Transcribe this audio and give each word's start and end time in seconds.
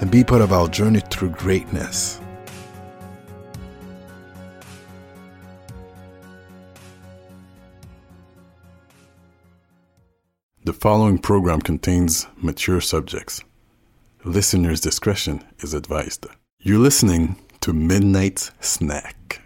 and 0.00 0.10
be 0.10 0.22
part 0.22 0.42
of 0.42 0.52
our 0.52 0.68
journey 0.68 1.00
through 1.00 1.30
greatness. 1.30 2.20
The 10.64 10.72
following 10.72 11.18
program 11.18 11.60
contains 11.60 12.26
mature 12.36 12.80
subjects. 12.80 13.40
Listener's 14.24 14.80
discretion 14.80 15.44
is 15.60 15.74
advised. 15.74 16.26
You're 16.58 16.80
listening 16.80 17.36
to 17.60 17.72
Midnight 17.72 18.50
Snack. 18.60 19.45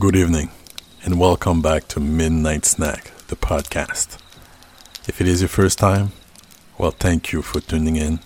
Good 0.00 0.16
evening, 0.16 0.48
and 1.04 1.20
welcome 1.20 1.60
back 1.60 1.86
to 1.88 2.00
Midnight 2.00 2.64
Snack, 2.64 3.12
the 3.26 3.36
podcast. 3.36 4.16
If 5.06 5.20
it 5.20 5.28
is 5.28 5.42
your 5.42 5.48
first 5.50 5.78
time, 5.78 6.12
well, 6.78 6.92
thank 6.92 7.32
you 7.32 7.42
for 7.42 7.60
tuning 7.60 7.96
in. 7.96 8.20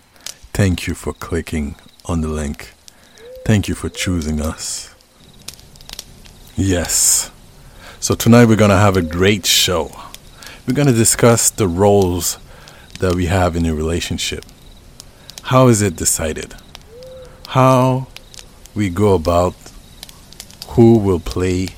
Thank 0.52 0.86
you 0.86 0.94
for 0.94 1.12
clicking 1.12 1.74
on 2.06 2.20
the 2.20 2.28
link. 2.28 2.74
Thank 3.44 3.66
you 3.66 3.74
for 3.74 3.88
choosing 3.88 4.40
us. 4.40 4.94
Yes. 6.54 7.32
So, 7.98 8.14
tonight 8.14 8.44
we're 8.44 8.54
going 8.54 8.70
to 8.70 8.76
have 8.76 8.96
a 8.96 9.02
great 9.02 9.44
show. 9.44 9.90
We're 10.68 10.74
going 10.74 10.86
to 10.86 10.94
discuss 10.94 11.50
the 11.50 11.66
roles 11.66 12.38
that 13.00 13.16
we 13.16 13.26
have 13.26 13.56
in 13.56 13.66
a 13.66 13.74
relationship. 13.74 14.44
How 15.42 15.66
is 15.66 15.82
it 15.82 15.96
decided? 15.96 16.54
How 17.48 18.06
we 18.76 18.90
go 18.90 19.14
about 19.14 19.56
who 20.74 20.98
will 20.98 21.20
play 21.20 21.68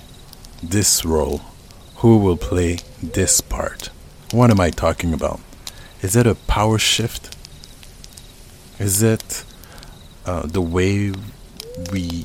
this 0.63 1.05
role, 1.05 1.43
who 1.97 2.17
will 2.17 2.37
play 2.37 2.79
this 3.03 3.43
part. 3.43 3.91
What 4.33 4.51
am 4.51 4.59
I 4.59 4.71
talking 4.71 5.13
about? 5.13 5.39
Is 6.01 6.17
it 6.17 6.27
a 6.27 6.35
power 6.35 6.79
shift? 6.79 7.37
Is 8.79 9.03
it 9.03 9.45
uh, 10.25 10.47
the 10.47 10.63
way 10.63 11.13
we 11.93 12.25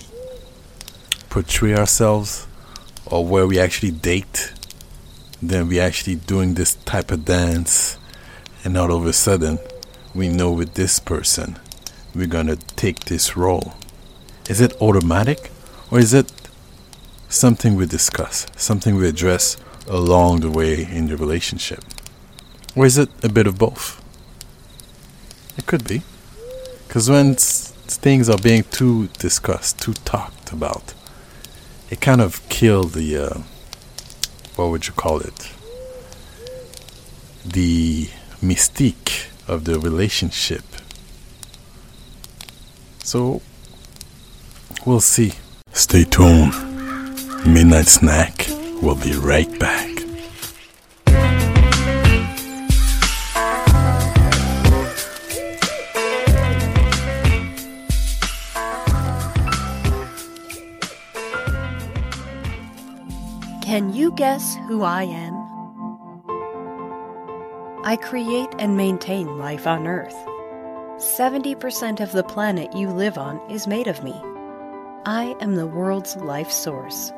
portray 1.30 1.76
ourselves, 1.76 2.48
or 3.06 3.26
where 3.26 3.46
we 3.46 3.60
actually 3.60 3.92
date? 3.92 4.54
Then 5.42 5.68
we 5.68 5.78
actually 5.78 6.16
doing 6.16 6.54
this 6.54 6.76
type 6.76 7.12
of 7.12 7.26
dance, 7.26 7.98
and 8.64 8.78
all 8.78 8.94
of 8.94 9.06
a 9.06 9.14
sudden, 9.14 9.60
we 10.16 10.30
know 10.30 10.52
with 10.52 10.76
this 10.76 11.00
person, 11.00 11.60
we're 12.16 12.28
gonna 12.28 12.56
take 12.56 13.06
this 13.06 13.36
role. 13.36 13.74
Is 14.50 14.62
it 14.62 14.74
automatic, 14.82 15.52
or 15.90 16.00
is 16.00 16.14
it 16.14 16.32
something 17.32 17.76
we 17.76 17.86
discuss, 17.86 18.46
something 18.56 18.96
we 18.96 19.08
address 19.08 19.58
along 19.88 20.42
the 20.42 20.52
way 20.52 20.84
in 20.84 21.08
the 21.08 21.18
relationship? 21.18 21.84
Or 22.76 22.86
is 22.86 22.98
it 22.98 23.10
a 23.24 23.30
bit 23.30 23.48
of 23.48 23.58
both? 23.58 24.02
It 25.58 25.66
could 25.66 25.88
be. 25.88 26.02
Because 26.88 27.10
when 27.10 27.36
things 27.36 28.30
are 28.30 28.38
being 28.38 28.64
too 28.64 29.08
discussed, 29.18 29.80
too 29.80 29.94
talked 29.94 30.52
about, 30.52 30.94
it 31.90 32.02
kind 32.02 32.22
of 32.22 32.48
kills 32.50 32.94
the, 32.94 33.18
uh, 33.18 33.40
what 34.56 34.70
would 34.70 34.88
you 34.88 34.94
call 34.94 35.20
it? 35.20 35.52
The 37.46 38.10
mystique 38.42 39.28
of 39.48 39.64
the 39.64 39.80
relationship. 39.80 40.64
So, 43.04 43.42
we'll 44.86 45.00
see. 45.00 45.34
Stay 45.74 46.04
tuned. 46.04 46.71
Midnight 47.46 47.88
Snack 47.88 48.46
will 48.84 48.96
be 48.96 49.14
right 49.14 49.50
back. 49.60 49.90
Can 63.64 63.92
you 63.92 64.12
guess 64.12 64.56
who 64.68 64.84
I 64.84 65.04
am? 65.04 65.34
I 67.84 67.98
create 68.00 68.50
and 68.60 68.78
maintain 68.78 69.40
life 69.40 69.66
on 69.66 69.88
Earth. 69.88 70.16
70% 70.98 72.02
of 72.02 72.12
the 72.12 72.24
planet 72.24 72.76
you 72.76 72.90
live 72.92 73.18
on 73.18 73.42
is 73.50 73.66
made 73.66 73.88
of 73.88 74.04
me. 74.04 74.14
I 75.06 75.36
am 75.42 75.56
the 75.56 75.66
world's 75.66 76.16
life 76.18 76.52
source. 76.52 77.12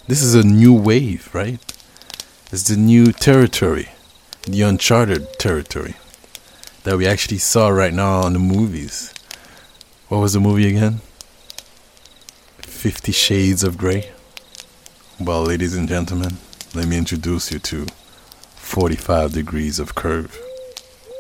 This 0.06 0.22
is 0.22 0.36
a 0.36 0.44
new 0.44 0.76
wave, 0.76 1.34
right? 1.34 1.60
It's 2.52 2.70
the 2.70 2.78
new 2.78 3.12
territory, 3.12 3.90
the 4.44 4.62
uncharted 4.62 5.40
territory 5.40 5.96
that 6.84 6.98
we 6.98 7.08
actually 7.08 7.40
saw 7.40 7.70
right 7.70 7.96
now 7.96 8.28
in 8.28 8.34
the 8.34 8.40
movies. 8.40 9.12
What 10.10 10.20
was 10.20 10.34
the 10.34 10.40
movie 10.40 10.68
again? 10.68 11.02
Fifty 12.60 13.12
Shades 13.12 13.64
of 13.64 13.76
Grey. 13.76 14.12
Well, 15.18 15.44
ladies 15.44 15.78
and 15.78 15.88
gentlemen, 15.88 16.40
let 16.74 16.90
me 16.90 16.98
introduce 16.98 17.50
you 17.50 17.60
to 17.60 17.86
45 18.58 19.32
Degrees 19.32 19.80
of 19.80 19.96
Curve. 19.96 20.38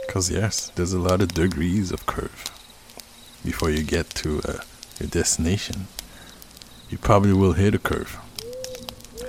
Because, 0.05 0.29
yes, 0.29 0.69
there's 0.75 0.91
a 0.91 0.99
lot 0.99 1.21
of 1.21 1.29
degrees 1.29 1.93
of 1.93 2.05
curve 2.05 2.43
before 3.45 3.69
you 3.69 3.83
get 3.83 4.09
to 4.15 4.41
uh, 4.49 4.57
your 4.99 5.07
destination. 5.07 5.87
You 6.89 6.97
probably 6.97 7.31
will 7.31 7.53
hit 7.53 7.73
a 7.73 7.79
curve. 7.79 8.19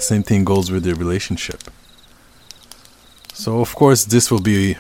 Same 0.00 0.24
thing 0.24 0.44
goes 0.44 0.72
with 0.72 0.84
your 0.84 0.96
relationship. 0.96 1.62
So, 3.34 3.60
of 3.60 3.72
course, 3.76 4.04
this 4.04 4.32
will 4.32 4.42
be 4.42 4.76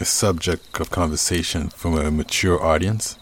a 0.00 0.04
subject 0.04 0.80
of 0.80 0.90
conversation 0.90 1.68
from 1.68 1.96
a 1.96 2.10
mature 2.10 2.60
audience. 2.60 3.16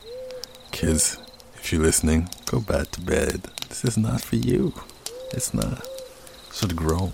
Kids, 0.70 1.18
if 1.56 1.74
you're 1.74 1.82
listening, 1.82 2.30
go 2.46 2.58
back 2.58 2.90
to 2.92 3.02
bed. 3.02 3.42
This 3.68 3.84
is 3.84 3.98
not 3.98 4.22
for 4.22 4.36
you. 4.36 4.72
It's 5.32 5.54
not. 5.54 5.86
Should 6.52 6.76
grow. 6.76 7.12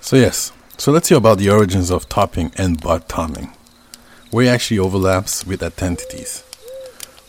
So 0.00 0.16
yes, 0.16 0.52
so 0.76 0.92
let's 0.92 1.08
hear 1.08 1.18
about 1.18 1.38
the 1.38 1.50
origins 1.50 1.90
of 1.90 2.08
topping 2.08 2.52
and 2.56 2.80
bottoming. 2.80 3.52
Where 4.30 4.46
it 4.46 4.48
actually 4.48 4.78
overlaps 4.78 5.46
with 5.46 5.62
identities. 5.62 6.42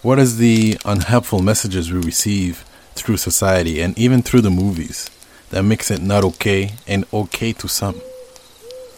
What 0.01 0.19
is 0.19 0.37
the 0.37 0.77
unhelpful 0.85 1.41
messages 1.41 1.91
we 1.91 1.99
receive 1.99 2.65
through 2.95 3.17
society 3.17 3.81
and 3.81 3.97
even 3.97 4.21
through 4.21 4.41
the 4.41 4.49
movies 4.49 5.09
that 5.49 5.63
makes 5.63 5.89
it 5.91 6.01
not 6.01 6.23
okay 6.23 6.73
and 6.87 7.05
okay 7.13 7.53
to 7.53 7.67
some? 7.67 8.01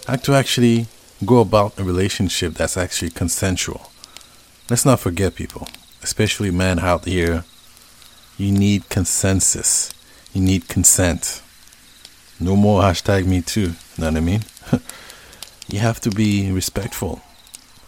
How 0.07 0.15
to 0.15 0.33
actually 0.33 0.87
go 1.25 1.39
about 1.39 1.79
a 1.79 1.83
relationship 1.83 2.53
that's 2.53 2.77
actually 2.77 3.11
consensual. 3.11 3.91
Let's 4.69 4.85
not 4.85 4.99
forget 4.99 5.35
people, 5.35 5.67
especially 6.03 6.51
men 6.51 6.79
out 6.79 7.05
here, 7.05 7.43
you 8.37 8.51
need 8.51 8.89
consensus. 8.89 9.91
You 10.33 10.41
need 10.41 10.67
consent. 10.67 11.41
No 12.39 12.55
more 12.55 12.83
hashtag 12.83 13.25
me 13.25 13.41
too. 13.41 13.73
Know 13.97 14.07
what 14.07 14.17
I 14.17 14.19
mean? 14.19 14.41
you 15.67 15.79
have 15.79 15.99
to 16.01 16.11
be 16.11 16.51
respectful. 16.51 17.21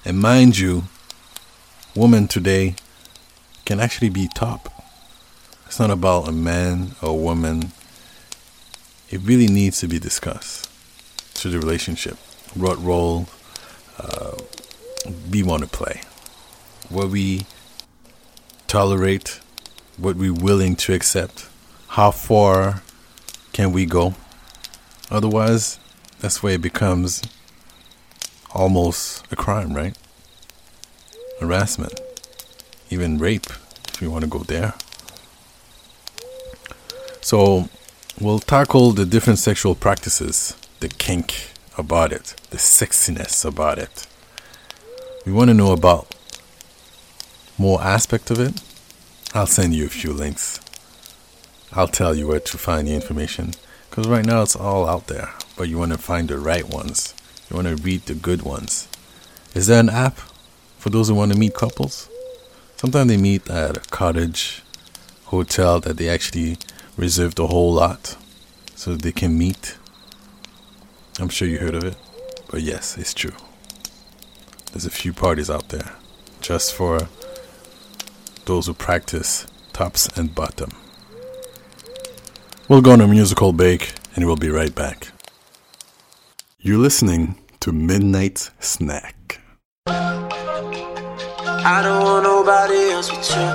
And 0.03 0.17
mind 0.17 0.57
you, 0.57 0.83
women 1.95 2.27
today 2.27 2.75
can 3.65 3.79
actually 3.79 4.09
be 4.09 4.27
top. 4.33 4.73
It's 5.67 5.79
not 5.79 5.91
about 5.91 6.27
a 6.27 6.31
man 6.31 6.95
or 7.01 7.09
a 7.09 7.13
woman. 7.13 7.71
It 9.11 9.21
really 9.21 9.47
needs 9.47 9.79
to 9.81 9.87
be 9.87 9.99
discussed 9.99 10.67
through 11.35 11.51
the 11.51 11.59
relationship. 11.59 12.17
What 12.55 12.83
role 12.83 13.27
uh, 13.99 14.35
we 15.29 15.43
want 15.43 15.61
to 15.61 15.69
play. 15.69 16.01
What 16.89 17.09
we 17.09 17.45
tolerate. 18.67 19.39
What 19.99 20.15
we're 20.15 20.33
willing 20.33 20.77
to 20.77 20.93
accept. 20.93 21.49
How 21.89 22.11
far 22.11 22.83
can 23.51 23.73
we 23.73 23.85
go? 23.85 24.13
Otherwise, 25.11 25.77
that's 26.19 26.41
where 26.41 26.53
it 26.53 26.61
becomes 26.61 27.21
almost 28.51 29.25
a 29.29 29.35
crime, 29.35 29.73
right? 29.73 29.97
Harassment, 31.41 31.99
even 32.89 33.17
rape, 33.17 33.47
if 33.89 34.01
you 34.01 34.09
want 34.09 34.23
to 34.23 34.29
go 34.29 34.39
there. 34.39 34.73
So, 37.19 37.67
we'll 38.21 38.39
tackle 38.39 38.91
the 38.93 39.05
different 39.05 39.39
sexual 39.39 39.75
practices, 39.75 40.55
the 40.79 40.87
kink 40.87 41.51
about 41.77 42.13
it, 42.13 42.35
the 42.51 42.57
sexiness 42.57 43.43
about 43.43 43.77
it. 43.77 44.07
We 45.25 45.33
want 45.33 45.49
to 45.49 45.53
know 45.53 45.73
about 45.73 46.15
more 47.57 47.81
aspect 47.81 48.31
of 48.31 48.39
it. 48.39 48.61
I'll 49.33 49.45
send 49.45 49.75
you 49.75 49.85
a 49.85 49.89
few 49.89 50.11
links. 50.11 50.59
I'll 51.73 51.87
tell 51.87 52.15
you 52.15 52.27
where 52.27 52.39
to 52.39 52.57
find 52.57 52.87
the 52.87 52.95
information. 52.95 53.51
Because 53.89 54.07
right 54.07 54.25
now 54.25 54.41
it's 54.41 54.55
all 54.55 54.87
out 54.87 55.05
there, 55.05 55.29
but 55.55 55.69
you 55.69 55.77
want 55.77 55.91
to 55.91 55.99
find 55.99 56.27
the 56.27 56.39
right 56.39 56.67
ones. 56.67 57.13
You 57.49 57.55
want 57.55 57.67
to 57.67 57.75
read 57.75 58.01
the 58.07 58.15
good 58.15 58.41
ones. 58.41 58.87
Is 59.53 59.67
there 59.67 59.79
an 59.79 59.89
app 59.89 60.17
for 60.77 60.89
those 60.89 61.09
who 61.09 61.15
want 61.15 61.31
to 61.31 61.37
meet 61.37 61.53
couples? 61.53 62.09
Sometimes 62.77 63.09
they 63.09 63.17
meet 63.17 63.47
at 63.49 63.77
a 63.77 63.89
cottage, 63.91 64.63
hotel 65.25 65.79
that 65.81 65.97
they 65.97 66.09
actually 66.09 66.57
reserved 66.97 67.39
a 67.39 67.47
whole 67.47 67.73
lot 67.73 68.17
so 68.73 68.95
they 68.95 69.11
can 69.11 69.37
meet. 69.37 69.77
I'm 71.19 71.29
sure 71.29 71.47
you 71.47 71.59
heard 71.59 71.75
of 71.75 71.83
it, 71.83 71.95
but 72.49 72.61
yes, 72.61 72.97
it's 72.97 73.13
true. 73.13 73.33
There's 74.71 74.85
a 74.85 74.91
few 74.91 75.13
parties 75.13 75.49
out 75.49 75.69
there 75.69 75.91
just 76.41 76.73
for 76.73 77.09
those 78.49 78.65
who 78.65 78.73
practice 78.73 79.45
tops 79.73 80.07
and 80.17 80.33
bottom. 80.33 80.71
We'll 82.67 82.81
go 82.81 82.93
on 82.93 82.99
a 82.99 83.07
musical 83.07 83.53
break 83.53 83.93
and 84.15 84.25
we'll 84.25 84.37
be 84.37 84.49
right 84.49 84.73
back. 84.73 85.09
You're 86.59 86.79
listening 86.79 87.35
to 87.59 87.71
Midnight 87.71 88.49
Snack. 88.59 89.39
I 89.85 91.81
don't 91.83 92.03
want 92.03 92.23
nobody 92.23 92.89
else 92.89 93.11
with 93.11 93.29
you. 93.29 93.49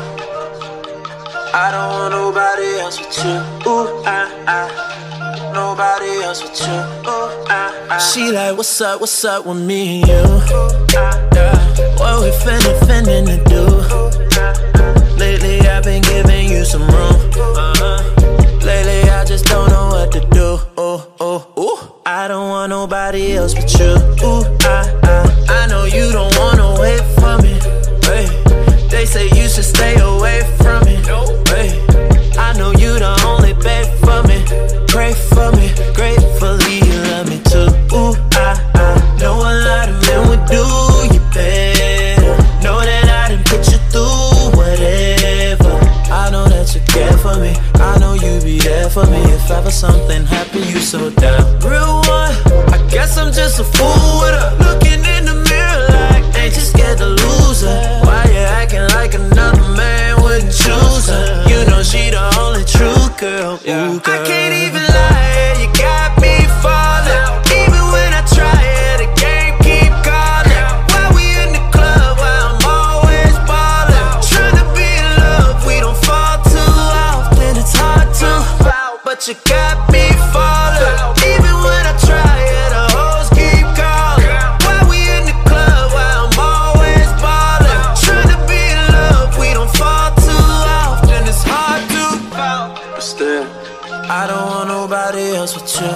I 1.52 1.70
don't 1.74 1.90
want 1.98 2.12
nobody 2.14 2.78
else 2.78 3.00
with 3.00 3.18
you. 3.18 3.38
Ooh, 3.68 4.04
ah, 4.06 4.30
ah. 4.46 5.50
Nobody 5.52 6.22
else 6.22 6.40
with 6.40 6.60
you. 6.60 6.78
Ooh, 7.10 7.50
ah, 7.50 7.88
ah. 7.90 7.98
She 7.98 8.30
like, 8.30 8.56
what's 8.56 8.80
up, 8.80 9.00
what's 9.00 9.24
up 9.24 9.44
with 9.44 9.60
me 9.60 10.02
and 10.02 10.08
you? 10.08 10.22
Ah, 10.94 11.28
yeah. 11.34 11.56
What 11.98 12.22
we 12.22 12.30
finna, 12.44 12.78
finna 12.86 13.26
to 13.26 13.36
do? 13.50 14.23
Lately 15.16 15.60
I've 15.60 15.84
been 15.84 16.02
giving 16.02 16.48
you 16.50 16.64
some 16.64 16.82
room. 16.82 17.16
Uh-huh. 17.36 18.02
Lately 18.64 19.08
I 19.10 19.24
just 19.24 19.46
don't 19.46 19.68
know 19.70 19.88
what 19.88 20.12
to 20.12 20.20
do. 20.20 20.58
Oh, 20.76 21.12
oh, 21.20 21.52
ooh. 21.58 21.94
I 22.06 22.28
don't 22.28 22.48
want 22.48 22.70
nobody 22.70 23.32
else 23.34 23.54
but 23.54 23.72
you. 23.78 23.94
Ooh, 24.26 24.44
I, 24.60 24.93
something 49.74 50.24
happened, 50.24 50.66
you 50.66 50.78
so 50.78 51.10
down. 51.10 51.58
Real 51.58 51.93
I 93.20 94.26
don't 94.26 94.46
want 94.50 94.68
nobody 94.68 95.36
else 95.36 95.54
with 95.54 95.80
you. 95.80 95.86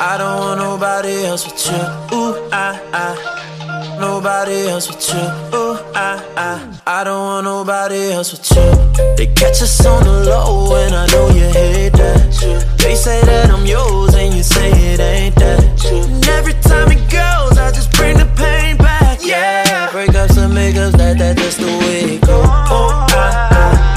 I 0.00 0.16
don't 0.18 0.38
want 0.40 0.60
nobody 0.60 1.24
else 1.24 1.44
with 1.46 1.66
you. 1.66 2.16
Ooh, 2.16 2.48
I, 2.50 2.80
I. 2.92 3.96
Nobody 4.00 4.68
else 4.68 4.88
with 4.88 5.08
you. 5.14 5.20
Ooh, 5.56 5.78
I, 5.94 6.20
I. 6.36 6.78
I 6.84 7.04
don't 7.04 7.20
want 7.20 7.44
nobody 7.44 8.10
else 8.10 8.32
with 8.32 8.50
you. 8.50 9.14
They 9.16 9.32
catch 9.34 9.62
us 9.62 9.86
on 9.86 10.02
the 10.02 10.24
low, 10.24 10.74
and 10.74 10.94
I 10.96 11.06
know 11.06 11.28
you 11.28 11.44
hate 11.52 11.92
that. 11.92 12.76
They 12.78 12.96
say 12.96 13.20
that 13.20 13.50
I'm 13.50 13.64
yours, 13.64 14.16
and 14.16 14.34
you 14.34 14.42
say 14.42 14.70
it 14.70 14.98
ain't 14.98 15.36
that. 15.36 15.62
And 15.92 16.28
every 16.28 16.54
time 16.54 16.90
it 16.90 17.08
goes, 17.08 17.56
I 17.56 17.70
just 17.72 17.92
bring 17.92 18.16
the 18.16 18.26
pain 18.36 18.78
back. 18.78 19.20
Yeah, 19.22 19.90
breakups 19.90 20.36
and 20.42 20.52
makeups, 20.52 20.96
that, 20.96 21.18
that, 21.18 21.36
that's 21.36 21.56
the 21.56 21.66
way 21.66 22.16
it 22.16 22.20
goes. 22.22 22.46
Oh, 22.48 23.06
I. 23.10 23.51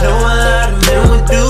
Know 0.06 0.18
a 0.22 0.34
lot 0.38 0.70
of 0.70 0.78
men 0.86 1.02
would 1.10 1.26
do 1.26 1.44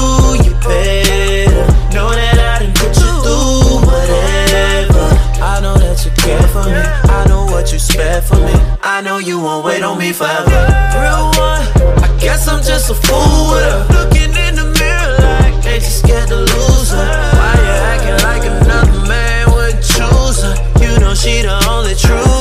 you 0.47 0.53
better. 0.63 1.67
Know 1.91 2.07
that 2.07 2.39
I 2.39 2.63
done 2.63 2.71
put 2.79 2.95
you 2.95 3.11
through 3.19 3.83
whatever. 3.83 5.05
I 5.43 5.59
know 5.59 5.75
that 5.75 5.99
you 6.05 6.11
care 6.15 6.47
for 6.55 6.63
me. 6.63 6.79
I 7.11 7.27
know 7.27 7.43
what 7.51 7.73
you 7.73 7.79
spare 7.79 8.21
for 8.21 8.39
me. 8.39 8.55
I 8.81 9.01
know 9.01 9.17
you 9.17 9.41
won't 9.41 9.65
wait 9.65 9.83
on 9.83 9.97
me 9.97 10.13
forever. 10.13 10.61
Real 10.95 11.27
one, 11.35 11.67
I 11.99 12.17
guess 12.17 12.47
I'm 12.47 12.63
just 12.63 12.89
a 12.89 12.95
fool 12.95 13.51
with 13.51 13.67
her. 13.67 13.83
Looking 13.91 14.31
in 14.31 14.55
the 14.55 14.71
mirror 14.79 15.11
like, 15.19 15.65
ain't 15.67 15.83
you 15.83 15.91
scared 16.01 16.29
to 16.29 16.37
lose 16.37 16.91
her? 16.95 17.07
Why 17.35 17.53
you 17.59 17.75
acting 17.91 18.19
like 18.23 18.43
another 18.47 19.01
man 19.09 19.51
would 19.51 19.83
choose 19.83 20.39
her 20.47 20.55
You 20.79 20.97
know 21.01 21.13
she 21.13 21.41
the 21.41 21.59
only 21.67 21.95
true 21.95 22.34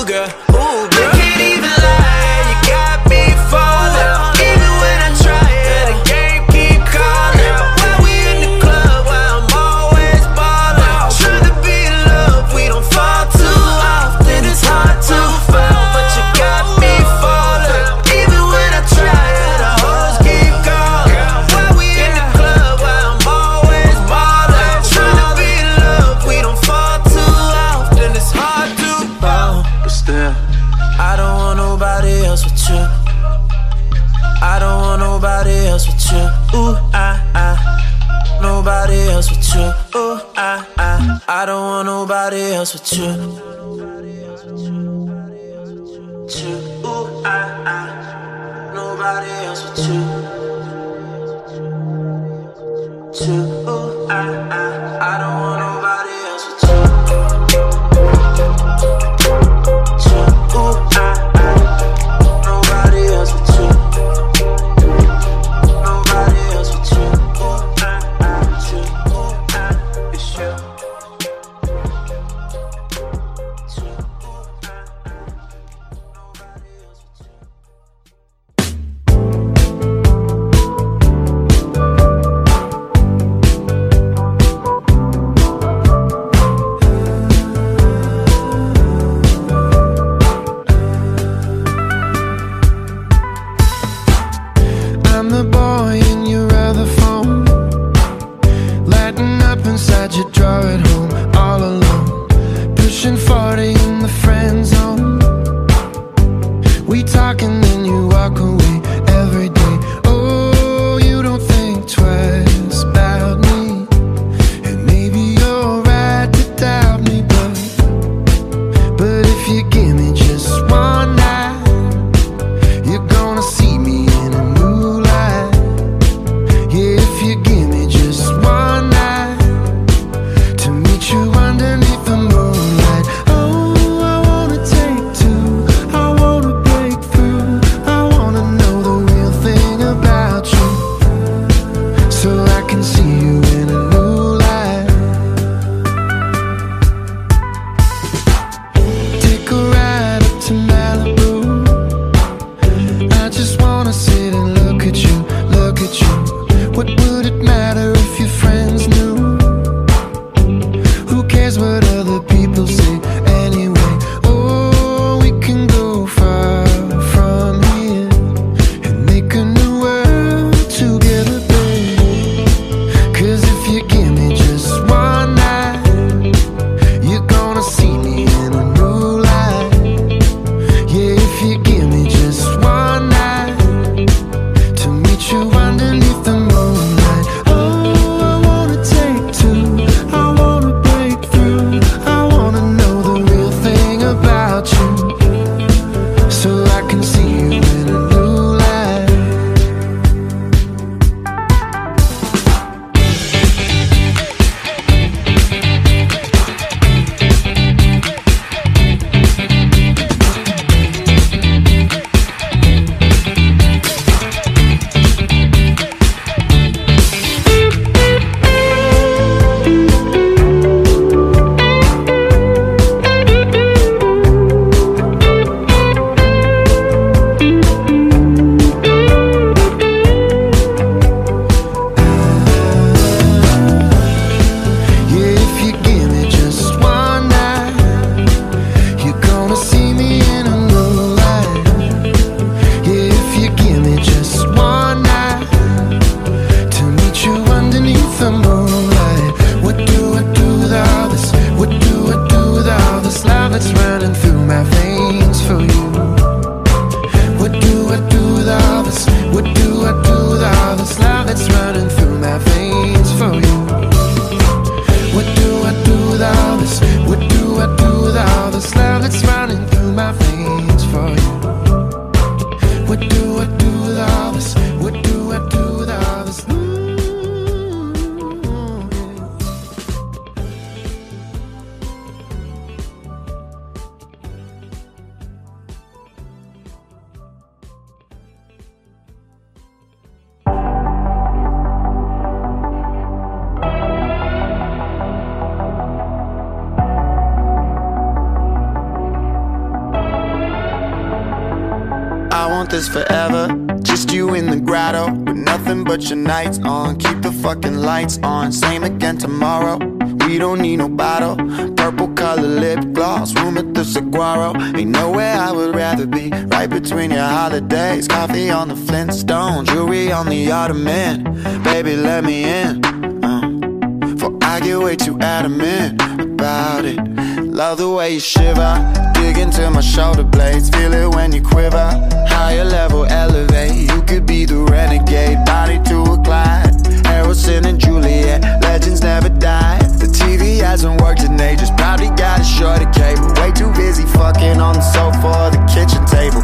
this 302.75 302.89
forever. 302.89 303.47
Just 303.83 304.13
you 304.13 304.35
in 304.35 304.47
the 304.51 304.59
grotto 304.59 305.07
with 305.07 305.37
nothing 305.37 305.85
but 305.85 306.03
your 306.09 306.19
nights 306.19 306.59
on. 306.65 306.97
Keep 306.97 307.23
the 307.23 307.31
fucking 307.31 307.77
lights 307.77 308.19
on. 308.25 308.51
Same 308.51 308.83
again 308.83 309.17
tomorrow. 309.17 309.79
We 310.27 310.39
don't 310.39 310.61
need 310.61 310.79
no 310.79 310.89
bottle. 310.89 311.37
Purple 311.77 312.09
color 312.15 312.43
lip 312.43 312.81
gloss. 312.93 313.33
Room 313.37 313.59
at 313.59 313.75
the 313.75 313.85
Saguaro. 313.85 314.57
Ain't 314.77 314.91
nowhere 314.91 315.37
I 315.37 315.53
would 315.53 315.77
rather 315.77 316.05
be. 316.05 316.31
Right 316.31 316.69
between 316.69 317.13
your 317.13 317.29
holidays. 317.39 318.09
Coffee 318.09 318.51
on 318.51 318.67
the 318.67 318.77
Flintstone. 318.77 319.67
Jewelry 319.67 320.11
on 320.11 320.27
the 320.27 320.51
Ottoman. 320.51 321.23
Baby, 321.63 321.95
let 321.95 322.25
me 322.25 322.43
in. 322.43 322.85
Uh, 323.25 324.17
for 324.19 324.37
I 324.43 324.59
get 324.59 324.81
way 324.81 324.97
too 324.97 325.17
adamant 325.21 326.03
about 326.21 326.85
it. 326.85 326.99
Love 327.45 327.79
the 327.79 327.89
way 327.89 328.15
you 328.15 328.21
shiver. 328.21 329.14
Dig 329.35 329.43
into 329.43 329.69
my 329.69 329.81
shoulder 329.81 330.23
blades. 330.23 330.71
Feel 330.71 330.93
it 330.93 331.13
when 331.13 331.33
you 331.33 331.43
quiver. 331.43 331.91
Higher 332.29 332.65
level 332.65 333.05
elevate. 333.05 333.91
You 333.91 334.03
could 334.03 334.27
be 334.27 334.45
the 334.45 334.59
renegade. 334.59 335.45
Body 335.45 335.81
to 335.89 336.03
a 336.13 336.17
glide. 336.23 336.75
Harrison 337.05 337.67
and 337.67 337.81
Juliet. 337.81 338.43
Legends 338.63 339.03
never 339.03 339.29
die. 339.29 339.79
The 339.99 340.07
TV 340.07 340.61
hasn't 340.61 341.01
worked 341.01 341.25
in 341.25 341.41
ages. 341.41 341.71
Probably 341.73 342.11
got 342.11 342.41
a 342.41 342.45
shorter 342.45 342.89
cable. 342.93 343.27
Way 343.41 343.51
too 343.51 343.73
busy 343.73 344.05
fucking 344.05 344.61
on 344.61 344.75
the 344.75 344.83
sofa 344.95 345.27
or 345.27 345.51
the 345.51 345.63
kitchen 345.67 346.05
table. 346.07 346.43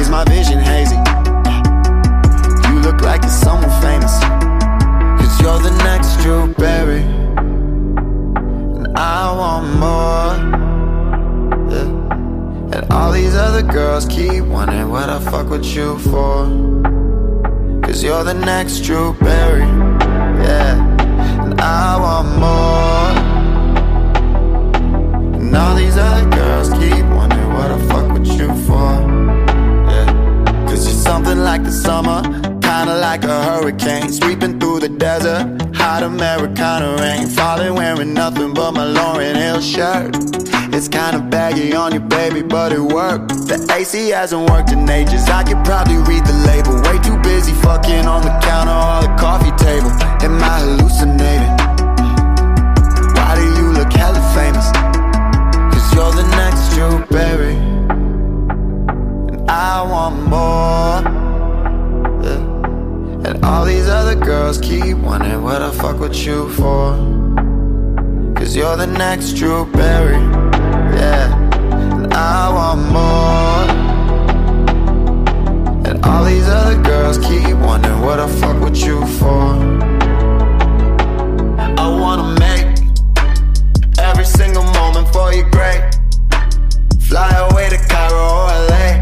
Is 0.00 0.08
my 0.08 0.24
vision 0.24 0.60
hazy? 0.60 0.98
You 2.68 2.78
look 2.80 3.00
like 3.00 3.22
you're 3.22 3.30
someone 3.30 3.74
famous. 3.82 4.20
Cause 5.18 5.40
you're 5.42 5.58
the 5.58 5.74
next 5.82 6.22
Drew 6.22 6.54
Barry. 6.54 7.02
And 8.78 8.96
I 8.96 9.32
want 9.32 9.80
more. 9.80 10.59
All 13.10 13.16
these 13.16 13.34
other 13.34 13.62
girls 13.62 14.06
keep 14.06 14.44
wondering 14.44 14.88
what 14.88 15.08
I 15.08 15.18
fuck 15.18 15.50
with 15.50 15.64
you 15.64 15.98
for. 15.98 16.46
Cause 17.82 18.04
you're 18.04 18.22
the 18.22 18.34
next 18.34 18.82
Drew 18.82 19.14
Berry, 19.14 19.66
Yeah. 20.46 20.78
And 21.42 21.60
I 21.60 21.98
want 22.04 22.28
more. 22.38 23.10
And 25.40 25.56
all 25.56 25.74
these 25.74 25.96
other 25.96 26.30
girls 26.30 26.68
keep 26.70 27.04
wondering 27.18 27.52
what 27.52 27.72
I 27.72 27.78
fuck 27.88 28.12
with 28.12 28.28
you 28.28 28.48
for. 28.66 28.90
Yeah. 29.90 30.66
Cause 30.68 30.86
you're 30.86 31.02
something 31.10 31.40
like 31.40 31.64
the 31.64 31.72
summer, 31.72 32.22
kinda 32.62 32.96
like 33.08 33.24
a 33.24 33.42
hurricane, 33.42 34.12
sweeping 34.12 34.60
through 34.60 34.78
the 34.86 34.88
desert. 34.88 35.46
Hot 35.80 36.02
Americana 36.02 36.96
rain, 37.00 37.26
falling 37.26 37.74
wearing 37.74 38.12
nothing 38.12 38.52
but 38.52 38.72
my 38.72 38.84
Lauryn 38.86 39.34
Hill 39.34 39.60
shirt. 39.60 40.14
It's 40.72 40.88
kinda 40.88 41.18
baggy 41.30 41.74
on 41.74 41.92
you, 41.92 42.00
baby, 42.00 42.42
but 42.42 42.72
it 42.72 42.80
worked. 42.80 43.28
The 43.48 43.56
AC 43.76 44.10
hasn't 44.10 44.48
worked 44.50 44.72
in 44.72 44.88
ages. 44.88 45.28
I 45.28 45.42
could 45.42 45.64
probably 45.64 45.96
read 45.96 46.24
the 46.24 46.36
label. 46.46 46.74
Way 46.86 46.98
too 47.02 47.18
busy 47.18 47.52
fucking 47.54 48.06
on 48.06 48.22
the 48.22 48.34
counter 48.40 48.78
or 48.88 49.00
the 49.06 49.12
coffee 49.18 49.52
table. 49.64 49.90
Am 50.22 50.42
I 50.42 50.60
hallucinating? 50.60 51.54
Why 53.16 53.34
do 53.36 53.44
you 53.58 53.72
look 53.72 53.92
hella 53.92 54.22
famous? 54.34 54.70
Cause 55.72 55.94
you're 55.94 56.12
the 56.12 56.26
next 56.40 56.74
Drew 56.74 57.04
Barry. 57.06 57.56
And 59.32 59.50
I 59.50 59.82
want 59.82 60.28
more. 60.28 61.19
All 63.50 63.64
these 63.64 63.88
other 63.88 64.14
girls 64.14 64.58
keep 64.58 64.96
wondering 64.98 65.42
what 65.42 65.60
I 65.60 65.72
fuck 65.72 65.98
with 65.98 66.16
you 66.24 66.48
for. 66.50 66.94
Cause 68.36 68.54
you're 68.54 68.76
the 68.76 68.86
next 68.86 69.32
Drew 69.32 69.66
Barry. 69.72 70.22
Yeah. 70.94 71.34
And 71.72 72.14
I 72.14 72.48
want 72.56 72.80
more. 72.96 73.62
And 75.84 76.04
all 76.06 76.24
these 76.24 76.48
other 76.48 76.80
girls 76.80 77.18
keep 77.18 77.56
wondering 77.56 78.00
what 78.02 78.20
I 78.20 78.28
fuck 78.40 78.62
with 78.62 78.78
you 78.84 79.04
for. 79.18 79.42
I 81.58 81.88
wanna 82.02 82.38
make 82.38 82.68
every 83.98 84.26
single 84.26 84.62
moment 84.78 85.08
for 85.08 85.34
you 85.34 85.42
great. 85.50 85.82
Fly 87.00 87.32
away 87.50 87.68
to 87.68 87.78
Cairo 87.88 88.46
LA. 88.68 88.99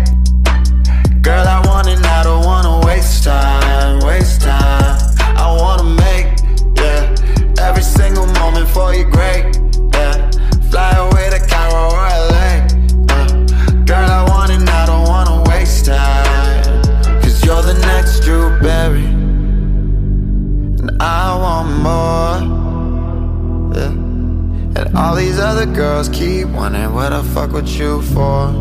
Girls 25.98 26.16
keep 26.16 26.46
wondering 26.50 26.94
what 26.94 27.12
I 27.12 27.22
fuck 27.34 27.50
with 27.50 27.68
you 27.76 28.02
for. 28.02 28.52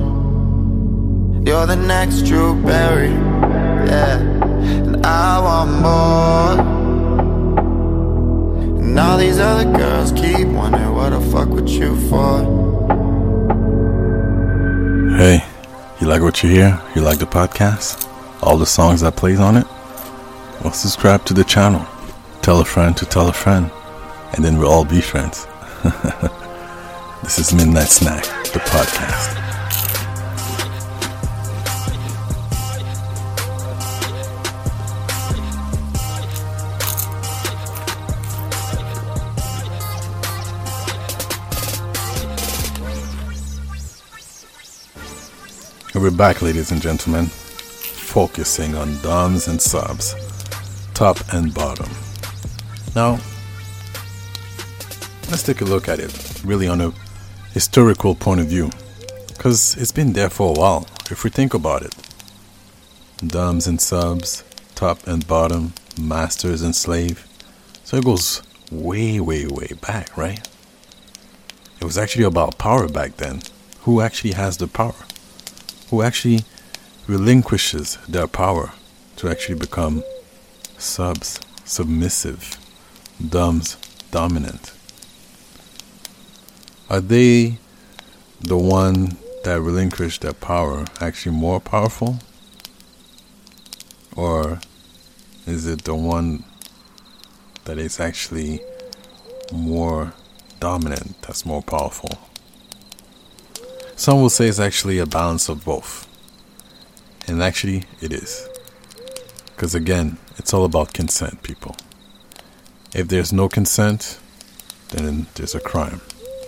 You're 1.45 1.67
the 1.67 1.75
next 1.75 2.23
Drew 2.23 2.59
Barry, 2.63 3.11
yeah. 3.11 4.17
And 4.17 5.05
I 5.05 5.39
want 5.39 5.71
more. 5.85 6.59
And 8.81 8.97
all 8.97 9.19
these 9.19 9.37
other 9.37 9.71
girls 9.71 10.11
keep 10.13 10.47
wondering 10.47 10.95
what 10.95 11.13
I 11.13 11.21
fuck 11.29 11.49
with 11.49 11.69
you 11.69 11.95
for. 12.09 12.41
Hey, 15.15 15.45
you 16.01 16.07
like 16.07 16.23
what 16.23 16.41
you 16.41 16.49
hear? 16.49 16.81
You 16.95 17.03
like 17.03 17.19
the 17.19 17.27
podcast? 17.27 18.09
All 18.41 18.57
the 18.57 18.65
songs 18.65 19.01
that 19.01 19.15
plays 19.15 19.39
on 19.39 19.57
it? 19.57 19.67
Well, 20.63 20.73
subscribe 20.73 21.23
to 21.25 21.35
the 21.35 21.43
channel. 21.43 21.85
Tell 22.41 22.59
a 22.61 22.65
friend 22.65 22.97
to 22.97 23.05
tell 23.05 23.27
a 23.29 23.33
friend. 23.33 23.69
And 24.33 24.43
then 24.43 24.57
we'll 24.57 24.71
all 24.71 24.85
be 24.85 25.01
friends. 25.01 25.45
this 27.23 27.39
is 27.39 27.53
Midnight 27.53 27.87
Snack, 27.87 28.23
the 28.53 28.59
podcast. 28.59 29.35
We're 45.95 46.11
back, 46.11 46.41
ladies 46.41 46.71
and 46.71 46.81
gentlemen, 46.81 47.25
focusing 47.25 48.75
on 48.75 49.01
doms 49.01 49.47
and 49.47 49.61
subs, 49.61 50.15
top 50.93 51.17
and 51.33 51.53
bottom. 51.53 51.89
Now, 52.95 53.19
let's 55.29 55.43
take 55.43 55.61
a 55.61 55.65
look 55.65 55.89
at 55.89 55.99
it 55.99 56.41
really 56.45 56.67
on 56.67 56.81
a 56.81 56.93
historical 57.57 58.13
point 58.13 58.39
of 58.39 58.47
view, 58.47 58.69
because 59.29 59.75
it's 59.77 59.91
been 59.91 60.13
there 60.13 60.29
for 60.29 60.49
a 60.49 60.59
while, 60.59 60.87
if 61.09 61.23
we 61.23 61.29
think 61.29 61.53
about 61.53 61.81
it. 61.81 61.95
Doms 63.25 63.65
and 63.67 63.81
subs, 63.81 64.43
top 64.75 65.07
and 65.07 65.27
bottom, 65.27 65.73
masters 65.99 66.61
and 66.61 66.75
slave. 66.75 67.25
So 67.83 67.97
it 67.97 68.05
goes 68.05 68.43
way, 68.71 69.19
way, 69.19 69.47
way 69.47 69.71
back, 69.81 70.15
right? 70.15 70.47
It 71.79 71.83
was 71.83 71.97
actually 71.97 72.25
about 72.25 72.57
power 72.57 72.87
back 72.87 73.17
then. 73.17 73.41
Who 73.81 74.01
actually 74.01 74.33
has 74.33 74.57
the 74.57 74.67
power? 74.67 74.93
who 75.89 76.01
actually 76.01 76.41
relinquishes 77.07 77.97
their 78.07 78.27
power 78.27 78.73
to 79.15 79.29
actually 79.29 79.57
become 79.57 80.03
subs, 80.77 81.39
submissive, 81.63 82.57
doms, 83.29 83.77
dominant. 84.11 84.73
Are 86.89 87.01
they 87.01 87.57
the 88.39 88.57
one 88.57 89.17
that 89.43 89.59
relinquished 89.59 90.21
their 90.21 90.33
power 90.33 90.85
actually 91.01 91.35
more 91.35 91.59
powerful? 91.59 92.19
Or 94.15 94.61
is 95.45 95.67
it 95.67 95.83
the 95.83 95.95
one 95.95 96.45
that 97.65 97.77
is 97.77 97.99
actually 97.99 98.61
more 99.51 100.13
dominant 100.61 101.21
that's 101.21 101.45
more 101.45 101.61
powerful? 101.61 102.11
Some 103.97 104.21
will 104.21 104.29
say 104.29 104.47
it's 104.47 104.59
actually 104.59 104.97
a 104.99 105.05
balance 105.05 105.49
of 105.49 105.65
both. 105.65 106.07
And 107.27 107.43
actually, 107.43 107.83
it 107.99 108.13
is. 108.13 108.47
Because 109.47 109.75
again, 109.75 110.19
it's 110.37 110.53
all 110.53 110.63
about 110.63 110.93
consent, 110.93 111.43
people. 111.43 111.75
If 112.93 113.09
there's 113.09 113.33
no 113.33 113.49
consent, 113.49 114.19
then 114.89 115.27
there's 115.35 115.53
a 115.53 115.59
crime. 115.59 115.99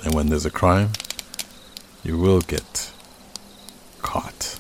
And 0.04 0.14
when 0.14 0.28
there's 0.28 0.46
a 0.46 0.52
crime, 0.52 0.92
you 2.04 2.18
will 2.18 2.42
get 2.42 2.92
caught. 4.02 4.60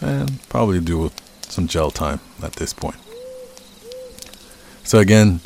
And 0.00 0.46
probably 0.48 0.80
do 0.80 1.10
some 1.48 1.68
jail 1.68 1.90
time 1.90 2.20
at 2.42 2.54
this 2.54 2.72
point. 2.72 2.96
So, 4.84 4.98
again, 4.98 5.40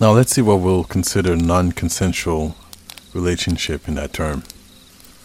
now 0.00 0.12
let's 0.12 0.32
see 0.32 0.42
what 0.42 0.60
we'll 0.60 0.84
consider 0.84 1.36
non 1.36 1.72
consensual 1.72 2.56
relationship 3.14 3.88
in 3.88 3.94
that 3.94 4.12
term 4.12 4.42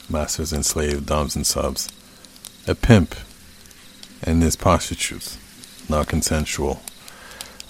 masters 0.10 0.54
and 0.54 0.65
slaves, 0.65 1.02
doms 1.02 1.36
and 1.36 1.45
subs. 1.45 1.89
A 2.67 2.76
pimp 2.76 3.15
and 4.24 4.43
his 4.43 4.56
prostitutes, 4.56 5.38
non 5.89 6.06
consensual. 6.06 6.82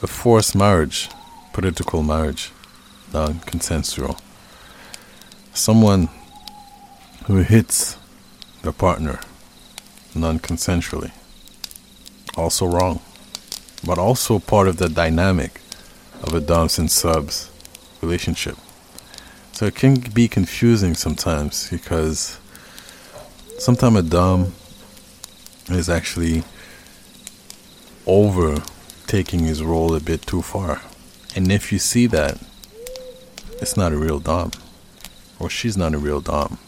A 0.04 0.08
forced 0.08 0.56
marriage, 0.56 1.10
political 1.54 2.04
marriage, 2.04 2.52
non 3.14 3.40
consensual. 3.40 4.18
Someone 5.54 6.10
who 7.26 7.38
hits 7.38 7.98
their 8.62 8.72
partner 8.72 9.20
non 10.16 10.40
consensually. 10.40 11.12
Also 12.38 12.66
wrong. 12.66 13.02
But 13.86 13.98
also 13.98 14.40
part 14.40 14.68
of 14.68 14.78
the 14.78 14.90
dynamic 14.90 15.60
of 16.24 16.34
a 16.34 16.40
Doms 16.40 16.78
and 16.78 16.90
subs 16.90 17.50
relationship. 18.02 18.56
So 19.54 19.66
it 19.66 19.76
can 19.76 19.96
be 19.96 20.28
confusing 20.28 20.96
sometimes 20.96 21.70
because 21.70 22.40
sometimes 23.58 23.98
a 23.98 24.04
Dom 24.04 24.54
is 25.70 25.90
actually 25.90 26.44
over 28.06 28.62
taking 29.08 29.42
his 29.42 29.64
role 29.64 29.94
a 29.96 30.00
bit 30.00 30.22
too 30.22 30.42
far. 30.42 30.82
And 31.36 31.52
if 31.52 31.72
you 31.72 31.80
see 31.80 32.08
that, 32.08 32.40
it's 33.62 33.78
not 33.78 33.94
a 33.94 33.98
real 33.98 34.20
Dom. 34.20 34.52
Or 35.42 35.50
she's 35.50 35.76
not 35.76 35.96
a 35.96 35.98
real 35.98 36.22
Dom. 36.22 36.60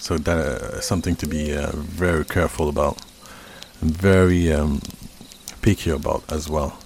So 0.00 0.18
that 0.18 0.38
uh, 0.38 0.80
something 0.80 1.14
to 1.16 1.26
be 1.28 1.56
uh, 1.56 1.70
very 1.74 2.24
careful 2.24 2.68
about, 2.68 2.98
and 3.80 3.96
very 3.96 4.52
um, 4.52 4.80
picky 5.62 5.90
about 5.90 6.24
as 6.32 6.48
well. 6.48 6.76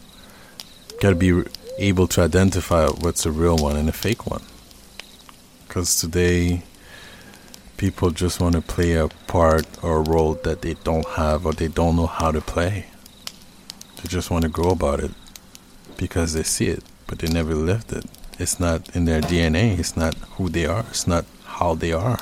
Got 1.01 1.11
to 1.11 1.15
be 1.15 1.43
able 1.79 2.07
to 2.09 2.21
identify 2.21 2.87
what's 2.87 3.25
a 3.25 3.33
real 3.33 3.57
one 3.57 3.77
and 3.77 3.89
a 3.89 3.93
fake 3.93 4.27
one. 4.31 4.43
Because 5.67 5.99
today, 5.99 6.65
people 7.79 8.11
just 8.11 8.41
want 8.41 8.55
to 8.55 8.61
play 8.61 8.93
a 8.93 9.09
part 9.27 9.67
or 9.83 9.99
a 9.99 10.03
role 10.03 10.35
that 10.45 10.61
they 10.61 10.75
don't 10.75 11.09
have 11.17 11.47
or 11.47 11.55
they 11.55 11.69
don't 11.69 11.97
know 11.97 12.07
how 12.07 12.31
to 12.31 12.43
play. 12.43 12.87
They 13.97 14.09
just 14.09 14.31
want 14.31 14.43
to 14.43 14.51
go 14.51 14.69
about 14.69 15.01
it 15.01 15.13
because 15.97 16.35
they 16.35 16.43
see 16.43 16.67
it, 16.67 16.85
but 17.07 17.21
they 17.21 17.29
never 17.29 17.55
lived 17.55 17.91
it. 17.93 18.05
It's 18.39 18.59
not 18.59 18.95
in 18.97 19.05
their 19.05 19.21
DNA. 19.21 19.79
It's 19.79 19.97
not 19.97 20.15
who 20.37 20.49
they 20.49 20.67
are. 20.67 20.85
It's 20.91 21.07
not 21.07 21.25
how 21.45 21.75
they 21.75 21.93
are. 21.93 22.19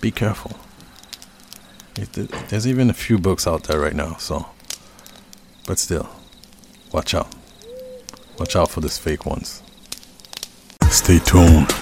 Be 0.00 0.10
careful. 0.10 0.52
There's 1.94 2.66
even 2.66 2.90
a 2.90 2.94
few 2.94 3.18
books 3.18 3.46
out 3.46 3.64
there 3.64 3.80
right 3.80 3.94
now, 3.94 4.16
so. 4.16 4.46
But 5.66 5.78
still, 5.78 6.08
watch 6.92 7.14
out. 7.14 7.34
Watch 8.38 8.54
out 8.54 8.70
for 8.70 8.80
these 8.80 8.98
fake 8.98 9.24
ones. 9.24 9.62
Stay 10.90 11.18
tuned. 11.18 11.74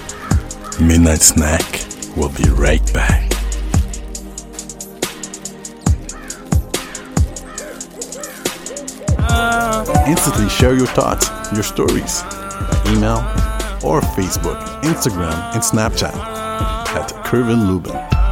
Midnight 0.79 1.21
Snack 1.21 1.85
will 2.15 2.29
be 2.29 2.49
right 2.49 2.81
back. 2.93 3.29
Uh. 9.19 10.05
Instantly 10.07 10.49
share 10.49 10.73
your 10.73 10.87
thoughts, 10.87 11.29
your 11.53 11.63
stories 11.63 12.23
by 12.23 12.44
email 12.87 13.17
or 13.83 14.01
Facebook, 14.01 14.59
Instagram, 14.81 15.33
and 15.53 15.61
Snapchat 15.61 16.15
at 16.15 17.11
Kervin 17.25 17.67
Lubin. 17.67 18.24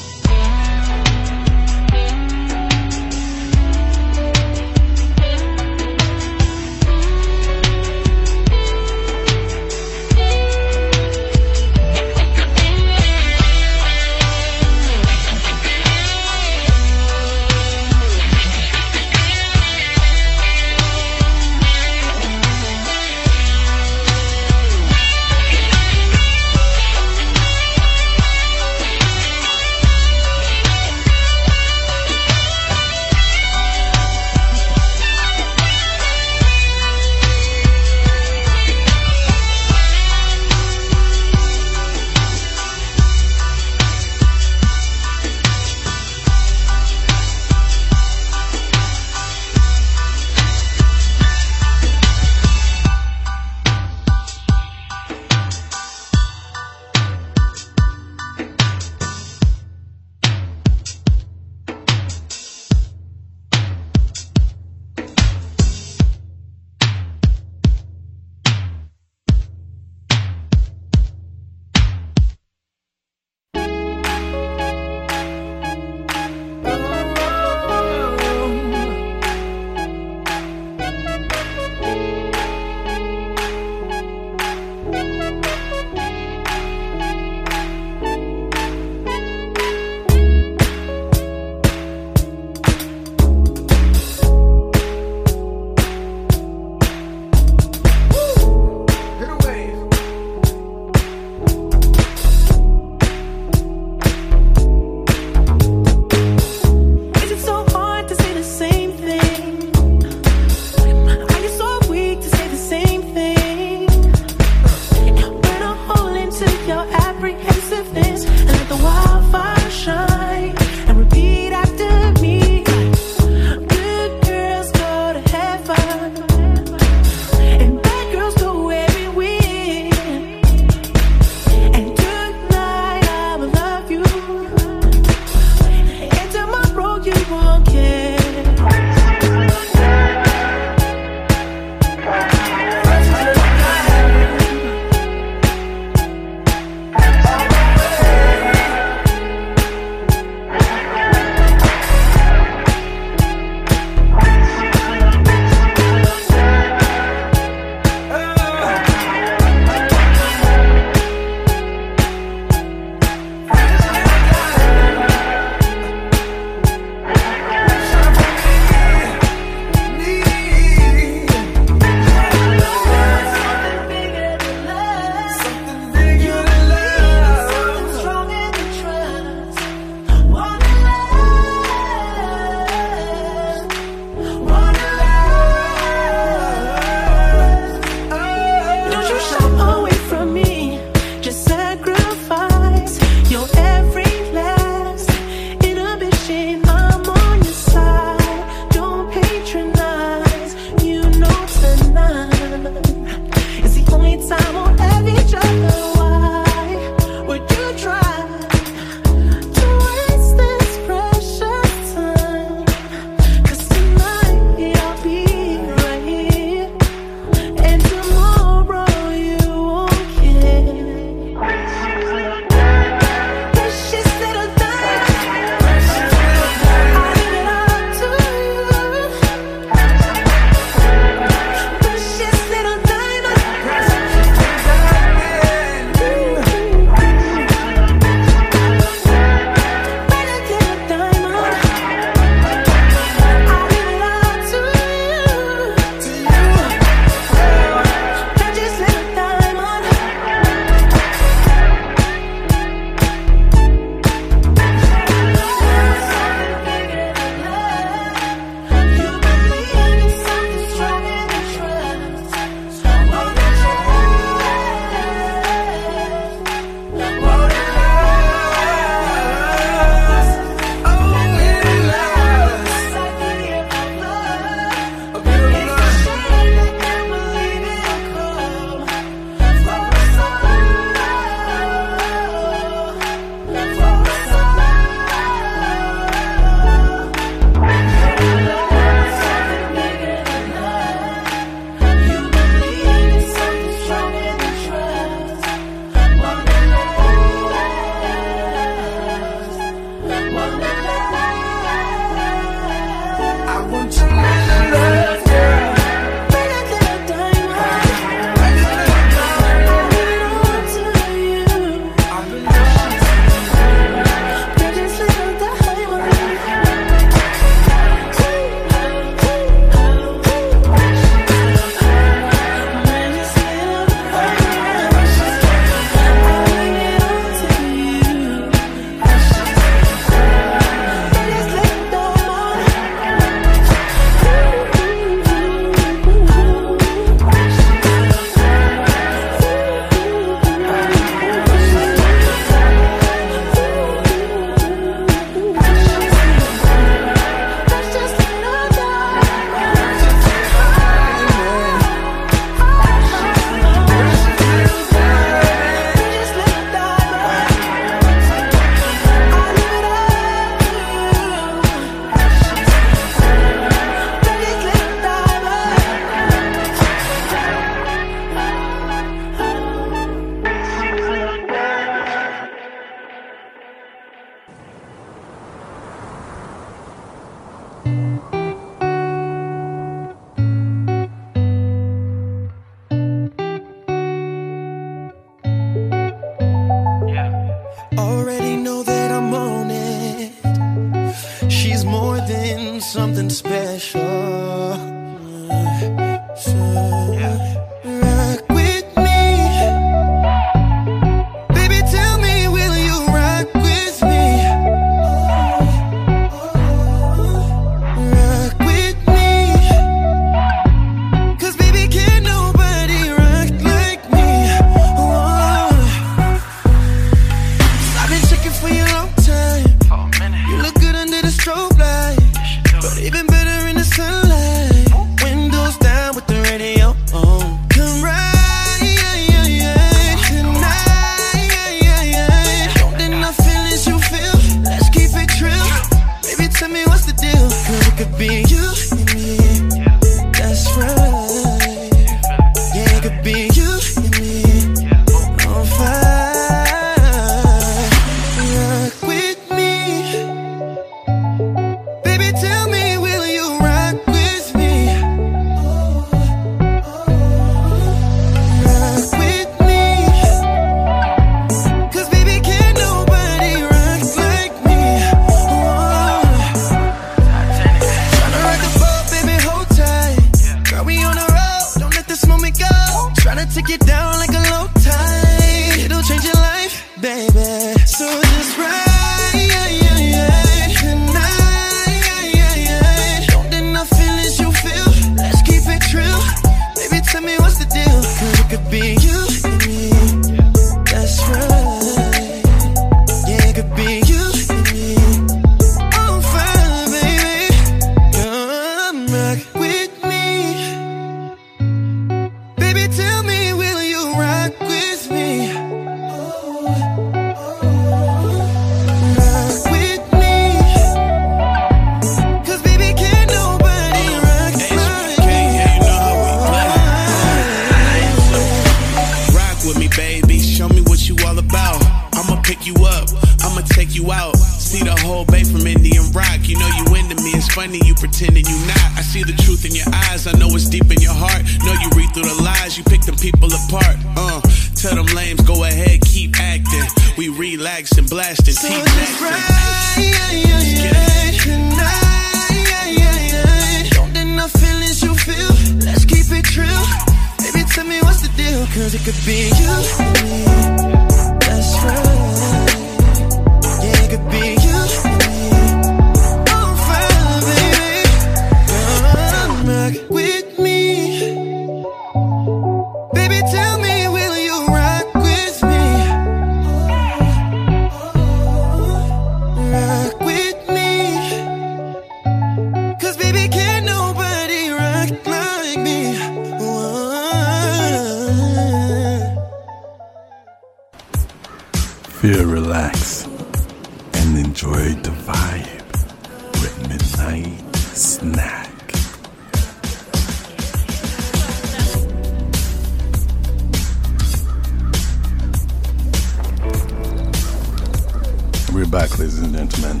Back, 598.90 599.18
ladies 599.18 599.38
and 599.40 599.54
gentlemen. 599.54 600.00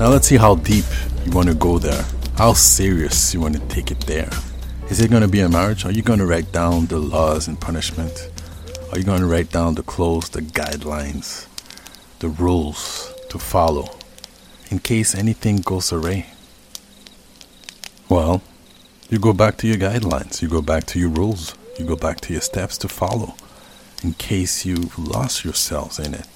Now 0.00 0.08
let's 0.08 0.26
see 0.26 0.36
how 0.36 0.56
deep 0.56 0.84
you 1.24 1.30
want 1.30 1.46
to 1.46 1.54
go 1.54 1.78
there. 1.78 2.04
How 2.36 2.54
serious 2.54 3.32
you 3.32 3.40
want 3.40 3.54
to 3.54 3.60
take 3.68 3.92
it 3.92 4.00
there. 4.00 4.28
Is 4.90 4.98
it 4.98 5.12
going 5.12 5.22
to 5.22 5.28
be 5.28 5.40
a 5.40 5.48
marriage? 5.48 5.84
Are 5.84 5.92
you 5.92 6.02
going 6.02 6.18
to 6.18 6.26
write 6.26 6.50
down 6.50 6.86
the 6.86 6.98
laws 6.98 7.46
and 7.46 7.60
punishment? 7.60 8.32
Are 8.90 8.98
you 8.98 9.04
going 9.04 9.20
to 9.20 9.26
write 9.26 9.52
down 9.52 9.76
the 9.76 9.84
clothes, 9.84 10.28
the 10.30 10.40
guidelines, 10.40 11.46
the 12.18 12.28
rules 12.28 13.14
to 13.28 13.38
follow 13.38 13.96
in 14.68 14.80
case 14.80 15.14
anything 15.14 15.58
goes 15.58 15.92
awry? 15.92 16.26
Well, 18.08 18.42
you 19.08 19.20
go 19.20 19.32
back 19.32 19.56
to 19.58 19.68
your 19.68 19.76
guidelines, 19.76 20.42
you 20.42 20.48
go 20.48 20.62
back 20.62 20.84
to 20.86 20.98
your 20.98 21.10
rules, 21.10 21.54
you 21.78 21.84
go 21.84 21.94
back 21.94 22.20
to 22.22 22.32
your 22.32 22.42
steps 22.42 22.76
to 22.78 22.88
follow 22.88 23.36
in 24.02 24.14
case 24.14 24.66
you 24.66 24.90
lost 24.98 25.44
yourselves 25.44 26.00
in 26.00 26.12
it. 26.12 26.35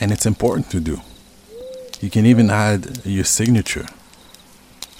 And 0.00 0.10
it's 0.10 0.26
important 0.26 0.70
to 0.70 0.80
do. 0.80 1.00
You 2.00 2.10
can 2.10 2.24
even 2.24 2.50
add 2.50 3.04
your 3.04 3.24
signature 3.24 3.86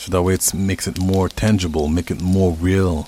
so 0.00 0.10
that 0.12 0.22
way 0.22 0.32
it 0.32 0.54
makes 0.54 0.86
it 0.86 0.98
more 0.98 1.28
tangible, 1.28 1.86
make 1.86 2.10
it 2.10 2.22
more 2.22 2.52
real 2.52 3.06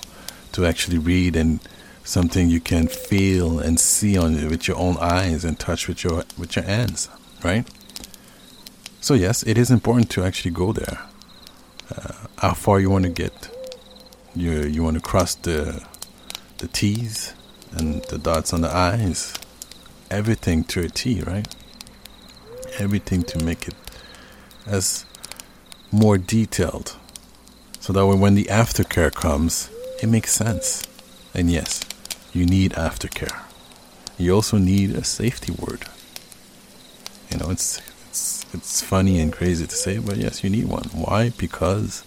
to 0.51 0.63
actually 0.63 0.99
read 0.99 1.35
and 1.35 1.59
something 2.03 2.51
you 2.51 2.59
can 2.59 2.87
feel 2.87 3.59
and 3.59 3.79
see 3.79 4.15
on 4.15 4.35
with 4.47 4.67
your 4.67 4.77
own 4.77 4.97
eyes 4.97 5.43
and 5.43 5.59
touch 5.59 5.87
with 5.87 6.03
your 6.03 6.23
with 6.37 6.55
your 6.55 6.65
hands, 6.65 7.09
right? 7.43 7.67
So 9.01 9.15
yes, 9.15 9.41
it 9.41 9.57
is 9.57 9.71
important 9.71 10.11
to 10.11 10.23
actually 10.23 10.51
go 10.51 10.71
there. 10.71 10.99
Uh, 11.89 12.13
how 12.37 12.53
far 12.53 12.79
you 12.79 12.91
want 12.91 13.05
to 13.05 13.09
get? 13.09 13.49
You 14.35 14.61
you 14.61 14.83
want 14.83 14.95
to 14.95 15.01
cross 15.01 15.33
the 15.33 15.83
the 16.59 16.67
T's 16.67 17.33
and 17.71 18.03
the 18.03 18.19
dots 18.19 18.53
on 18.53 18.61
the 18.61 18.69
I's. 18.69 19.33
Everything 20.11 20.63
to 20.65 20.81
a 20.81 20.89
T, 20.89 21.21
right? 21.21 21.47
Everything 22.79 23.23
to 23.23 23.43
make 23.43 23.67
it 23.67 23.75
as 24.65 25.05
more 25.91 26.17
detailed. 26.17 26.95
So 27.79 27.93
that 27.93 28.05
way 28.05 28.15
when 28.15 28.35
the 28.35 28.45
aftercare 28.45 29.13
comes, 29.13 29.69
it 30.01 30.07
makes 30.07 30.31
sense. 30.31 30.83
And 31.33 31.51
yes, 31.51 31.81
you 32.33 32.45
need 32.45 32.71
aftercare. 32.73 33.41
You 34.17 34.33
also 34.33 34.57
need 34.57 34.91
a 34.91 35.03
safety 35.03 35.51
word. 35.51 35.85
You 37.29 37.37
know, 37.37 37.49
it's 37.49 37.81
it's 38.09 38.45
it's 38.53 38.81
funny 38.81 39.19
and 39.19 39.33
crazy 39.33 39.65
to 39.65 39.75
say, 39.75 39.97
but 39.97 40.17
yes, 40.17 40.43
you 40.43 40.49
need 40.49 40.67
one. 40.67 40.83
Why? 40.93 41.31
Because 41.31 42.03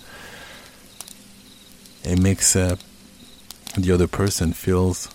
it 2.05 2.21
makes 2.21 2.55
uh, 2.55 2.77
the 3.77 3.93
other 3.93 4.07
person 4.07 4.53
feels 4.53 5.09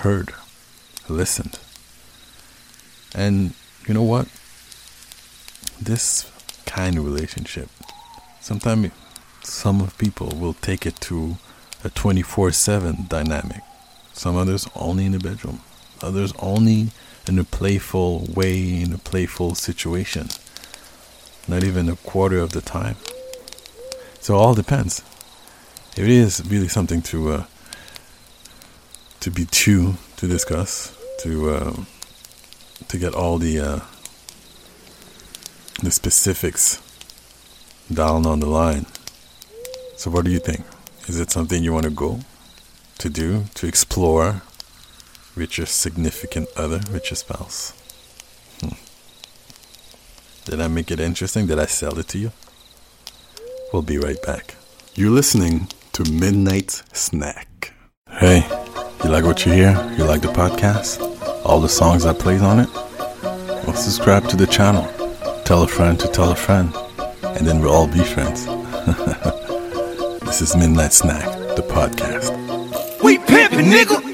heard, 0.00 0.32
listened. 1.08 1.58
And 3.14 3.52
you 3.86 3.94
know 3.94 4.02
what? 4.02 4.28
This 5.80 6.30
kind 6.66 6.96
of 6.96 7.04
relationship, 7.04 7.68
sometimes 8.40 8.90
some 9.42 9.80
of 9.80 9.98
people 9.98 10.28
will 10.28 10.54
take 10.54 10.86
it 10.86 10.96
to 11.02 11.36
a 11.84 11.90
24 11.90 12.52
7 12.52 13.06
dynamic. 13.08 13.60
Some 14.12 14.36
others 14.36 14.68
only 14.76 15.06
in 15.06 15.12
the 15.12 15.18
bedroom, 15.18 15.60
others 16.00 16.32
only 16.38 16.88
in 17.26 17.38
a 17.38 17.44
playful 17.44 18.28
way, 18.34 18.82
in 18.82 18.92
a 18.92 18.98
playful 18.98 19.54
situation. 19.54 20.28
Not 21.48 21.64
even 21.64 21.88
a 21.88 21.96
quarter 21.96 22.38
of 22.38 22.52
the 22.52 22.60
time. 22.60 22.96
So 24.20 24.36
all 24.36 24.54
depends. 24.54 25.02
It 25.96 26.08
is 26.08 26.42
really 26.46 26.68
something 26.68 27.02
to 27.02 27.32
uh, 27.32 27.44
to 29.20 29.30
be 29.30 29.44
true 29.44 29.96
to 30.16 30.28
discuss, 30.28 30.96
to 31.22 31.56
um, 31.56 31.86
to 32.92 32.98
get 32.98 33.14
all 33.14 33.38
the 33.38 33.58
uh, 33.58 33.80
the 35.82 35.90
specifics 35.90 36.78
down 37.90 38.26
on 38.26 38.40
the 38.40 38.46
line. 38.46 38.84
So, 39.96 40.10
what 40.10 40.26
do 40.26 40.30
you 40.30 40.38
think? 40.38 40.60
Is 41.08 41.18
it 41.18 41.30
something 41.30 41.64
you 41.64 41.72
want 41.72 41.84
to 41.84 41.90
go 41.90 42.20
to 42.98 43.08
do 43.08 43.44
to 43.54 43.66
explore 43.66 44.42
with 45.34 45.56
your 45.56 45.66
significant 45.66 46.48
other, 46.54 46.80
with 46.92 47.10
your 47.10 47.16
spouse? 47.16 47.72
Hmm. 48.60 48.76
Did 50.44 50.60
I 50.60 50.68
make 50.68 50.90
it 50.90 51.00
interesting? 51.00 51.46
Did 51.46 51.58
I 51.58 51.66
sell 51.66 51.98
it 51.98 52.08
to 52.08 52.18
you? 52.18 52.32
We'll 53.72 53.80
be 53.80 53.96
right 53.96 54.20
back. 54.22 54.56
You're 54.94 55.10
listening 55.10 55.68
to 55.94 56.04
Midnight 56.12 56.82
Snack. 56.92 57.72
Hey, 58.06 58.46
you 59.02 59.08
like 59.08 59.24
what 59.24 59.46
you 59.46 59.52
hear? 59.52 59.72
You 59.96 60.04
like 60.04 60.20
the 60.20 60.28
podcast? 60.28 61.11
All 61.44 61.60
the 61.60 61.68
songs 61.68 62.06
I 62.06 62.12
played 62.12 62.40
on 62.40 62.60
it? 62.60 62.68
Well, 62.72 63.74
subscribe 63.74 64.28
to 64.28 64.36
the 64.36 64.46
channel. 64.46 64.86
Tell 65.44 65.64
a 65.64 65.68
friend 65.68 65.98
to 65.98 66.08
tell 66.08 66.30
a 66.30 66.36
friend. 66.36 66.72
And 67.22 67.46
then 67.46 67.60
we'll 67.60 67.72
all 67.72 67.88
be 67.88 68.04
friends. 68.04 68.46
this 70.24 70.40
is 70.40 70.54
Midnight 70.56 70.92
Snack, 70.92 71.24
the 71.56 71.62
podcast. 71.62 72.32
We 73.02 73.18
pimpin', 73.18 73.72
nigga. 73.72 74.11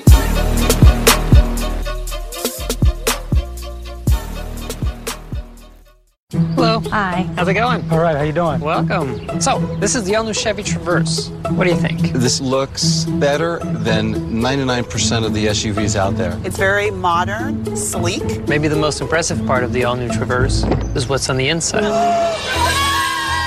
Hi. 6.91 7.29
How's 7.37 7.49
it 7.49 7.55
going? 7.55 7.91
All 7.91 7.99
right, 7.99 8.17
how 8.17 8.23
you 8.23 8.33
doing? 8.33 8.61
Welcome. 8.61 9.41
So, 9.41 9.59
this 9.77 9.95
is 9.95 10.05
the 10.05 10.17
all-new 10.17 10.33
Chevy 10.33 10.63
Traverse. 10.63 11.29
What 11.51 11.65
do 11.65 11.71
you 11.71 11.77
think? 11.77 12.13
This 12.13 12.41
looks 12.41 13.05
better 13.05 13.59
than 13.59 14.15
99% 14.15 15.25
of 15.27 15.35
the 15.35 15.47
SUVs 15.47 15.97
out 15.97 16.17
there. 16.17 16.39
It's 16.45 16.57
very 16.57 16.91
modern, 16.91 17.77
sleek. 17.77 18.49
Maybe 18.49 18.69
the 18.69 18.77
most 18.77 19.01
impressive 19.03 19.45
part 19.47 19.65
of 19.65 19.73
the 19.73 19.85
all-new 19.85 20.09
Traverse 20.09 20.65
is 20.97 21.09
what's 21.09 21.29
on 21.29 21.37
the 21.37 21.49
inside. 21.49 21.85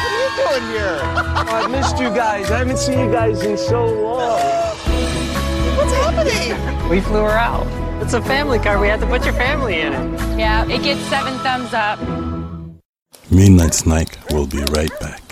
What 0.02 0.12
are 0.12 0.58
you 0.58 0.60
doing 0.60 0.72
here? 0.72 1.00
oh, 1.02 1.46
I 1.48 1.68
missed 1.68 1.98
you 2.00 2.10
guys. 2.10 2.52
I 2.52 2.58
haven't 2.60 2.78
seen 2.78 3.00
you 3.00 3.12
guys 3.12 3.42
in 3.44 3.58
so 3.58 3.86
long. 3.86 4.39
What's 5.78 5.94
happening? 5.94 6.89
We 6.89 7.02
flew 7.02 7.22
her 7.24 7.30
out. 7.32 7.66
It's 8.02 8.14
a 8.14 8.22
family 8.22 8.60
car. 8.60 8.80
We 8.80 8.88
had 8.88 9.00
to 9.00 9.08
put 9.08 9.24
your 9.26 9.34
family 9.34 9.80
in 9.82 9.94
it. 9.94 10.20
Yeah, 10.39 10.66
it 10.68 10.84
gets 10.84 11.00
seven 11.02 11.38
thumbs 11.39 11.74
up. 11.74 12.00
Midnight 13.34 13.74
Snack 13.74 14.18
will 14.32 14.46
be 14.46 14.58
right 14.58 14.92
back. 15.00 15.24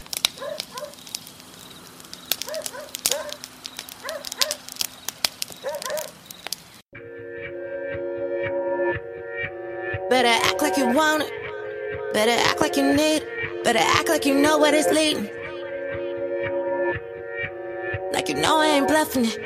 Better 10.10 10.30
act 10.30 10.62
like 10.62 10.78
you 10.78 10.88
want 10.88 11.24
it. 11.24 12.14
Better 12.14 12.32
act 12.32 12.62
like 12.62 12.78
you 12.78 12.84
need 12.84 13.18
it. 13.18 13.64
Better 13.66 13.80
act 13.80 14.08
like 14.08 14.26
you 14.26 14.34
know 14.34 14.58
what 14.58 14.74
it's 14.74 14.88
leading. 14.94 15.30
Like 18.14 18.30
you 18.30 18.36
know 18.36 18.60
I 18.62 18.68
ain't 18.78 18.88
bluffing 18.88 19.26
it. 19.26 19.40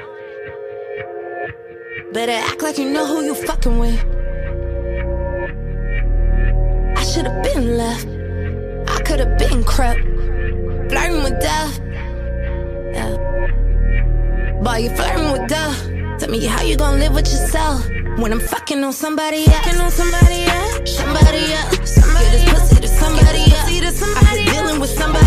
Better 2.13 2.33
act 2.33 2.61
like 2.61 2.77
you 2.77 2.91
know 2.91 3.07
who 3.07 3.23
you 3.23 3.33
fucking 3.33 3.79
with. 3.79 3.99
I 6.95 7.03
should 7.03 7.25
have 7.25 7.41
been 7.41 7.77
left. 7.77 8.12
I 9.53 9.55
could 9.55 9.65
have 9.65 9.65
been 9.65 9.73
crept. 9.75 10.89
Flirting 10.89 11.23
with 11.23 11.39
death. 11.39 11.79
Yeah. 12.93 14.61
Boy, 14.63 14.77
you 14.77 14.89
flirting 14.95 15.31
with 15.31 15.47
death. 15.47 15.77
Tell 16.19 16.29
me 16.29 16.43
how 16.45 16.63
you 16.63 16.75
gonna 16.75 16.97
live 16.97 17.13
with 17.13 17.27
yourself 17.27 17.87
when 18.17 18.31
I'm 18.31 18.39
fucking 18.39 18.83
on 18.83 18.93
somebody 18.93 19.45
else. 19.45 19.57
Fucking 19.57 19.79
on 19.79 19.91
somebody 19.91 20.45
else. 20.45 20.97
Somebody 20.97 21.53
else. 21.53 21.93
Somebody 21.93 22.29
this 22.31 22.49
pussy 22.49 22.81
to 22.81 22.87
somebody 22.87 23.41
else. 23.51 23.61
Pussy 23.61 23.79
to 23.81 23.91
somebody 23.91 24.41
I 24.41 24.53
dealing 24.53 24.79
with 24.79 24.89
somebody 24.89 25.22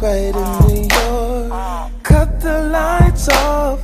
Look 0.00 0.08
right 0.08 0.34
into 0.34 0.94
yours. 0.94 1.52
Cut 2.02 2.40
the 2.40 2.62
lights 2.72 3.28
off, 3.28 3.80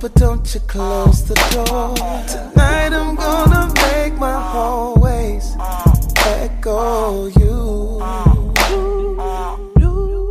but 0.00 0.14
don't 0.14 0.54
you 0.54 0.60
close 0.60 1.24
the 1.24 1.34
door. 1.50 1.92
Tonight 2.28 2.92
I'm 2.92 3.16
gonna 3.16 3.72
make 3.74 4.14
my 4.16 4.32
hallways 4.32 5.56
echo 6.24 7.26
you. 7.26 7.98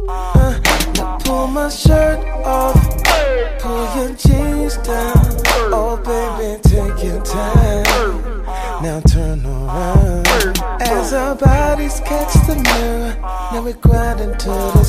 Uh, 0.08 0.60
now 0.96 1.18
pull 1.26 1.48
my 1.48 1.68
shirt 1.68 2.26
off, 2.46 2.80
pull 3.60 3.86
your 3.98 4.16
jeans 4.16 4.78
down. 4.88 5.36
Oh 5.76 5.98
baby, 5.98 6.62
take 6.64 7.04
your 7.04 7.22
time. 7.26 8.16
Now 8.82 9.02
turn 9.02 9.46
around 9.46 10.28
as 10.80 11.12
our 11.12 11.36
bodies 11.36 12.00
catch 12.06 12.34
the 12.48 12.56
mirror. 12.56 13.18
Now 13.52 13.62
we 13.64 13.74
grind 13.74 14.22
into 14.22 14.48
the 14.48 14.84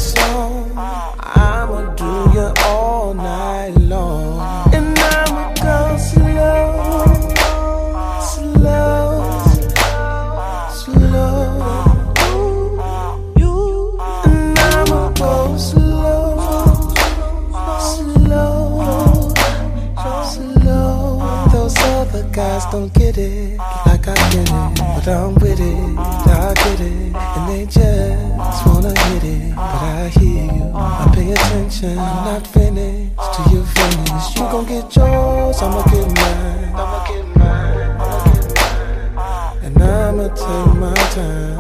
listen, 31.87 31.99
I'm 31.99 32.24
not 32.24 32.47
finished 32.47 33.12
till 33.34 33.53
you 33.53 33.64
finish. 33.64 34.37
You 34.37 34.43
gon' 34.43 34.66
get 34.66 34.97
yours, 34.97 35.62
I'ma 35.62 35.82
get 35.84 36.07
mine. 36.14 36.74
I'ma 36.74 37.07
get 37.09 37.26
mine. 37.37 37.64
And 39.64 39.82
I'ma 39.82 40.28
take 40.28 40.74
my 40.80 40.95
time. 41.14 41.56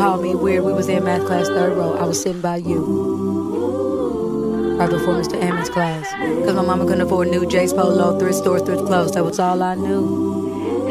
Call 0.00 0.16
me 0.16 0.34
weird. 0.34 0.64
We 0.64 0.72
was 0.72 0.88
in 0.88 1.04
math 1.04 1.26
class, 1.26 1.46
third 1.48 1.76
row. 1.76 1.92
I 1.92 2.06
was 2.06 2.22
sitting 2.22 2.40
by 2.40 2.56
you. 2.56 2.80
Right 4.78 4.88
before 4.88 5.12
Mr. 5.12 5.38
Ammons' 5.38 5.68
class. 5.68 6.10
Because 6.18 6.54
my 6.54 6.62
mama 6.62 6.86
couldn't 6.86 7.02
afford 7.02 7.28
new 7.28 7.46
J's 7.46 7.74
Polo, 7.74 8.18
thrift 8.18 8.38
store, 8.38 8.58
thrift 8.60 8.86
clothes. 8.86 9.12
That 9.12 9.22
was 9.22 9.38
all 9.38 9.62
I 9.62 9.74
knew. 9.74 10.88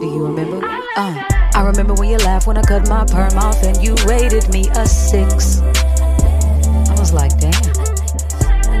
Do 0.00 0.06
you 0.06 0.26
remember? 0.26 0.66
Uh, 0.96 1.22
I 1.54 1.62
remember 1.64 1.94
when 1.94 2.10
you 2.10 2.16
laughed 2.16 2.48
when 2.48 2.58
I 2.58 2.62
cut 2.62 2.88
my 2.88 3.04
perm 3.04 3.38
off 3.38 3.62
and 3.62 3.80
you 3.80 3.94
rated 4.04 4.48
me 4.52 4.68
a 4.74 4.84
six. 4.84 5.60
I 5.60 6.96
was 6.98 7.12
like, 7.12 7.38
damn. 7.38 7.52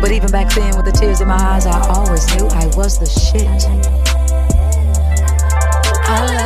But 0.00 0.10
even 0.10 0.32
back 0.32 0.52
then, 0.52 0.76
with 0.76 0.86
the 0.86 0.92
tears 0.92 1.20
in 1.20 1.28
my 1.28 1.36
eyes, 1.36 1.64
I 1.64 1.78
always 1.94 2.26
knew 2.34 2.48
I 2.48 2.66
was 2.74 2.98
the 2.98 3.06
shit. 3.06 3.46
I 6.08 6.41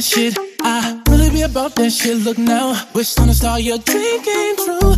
that 0.00 0.06
shit. 0.06 0.38
I 0.62 1.02
really 1.08 1.30
be 1.30 1.42
about 1.42 1.74
that 1.74 1.90
shit. 1.90 2.16
Look 2.18 2.38
now, 2.38 2.74
wish 2.94 3.18
on 3.18 3.28
a 3.28 3.34
star 3.34 3.60
your 3.60 3.78
dream 3.78 4.22
came 4.22 4.56
true. 4.56 4.94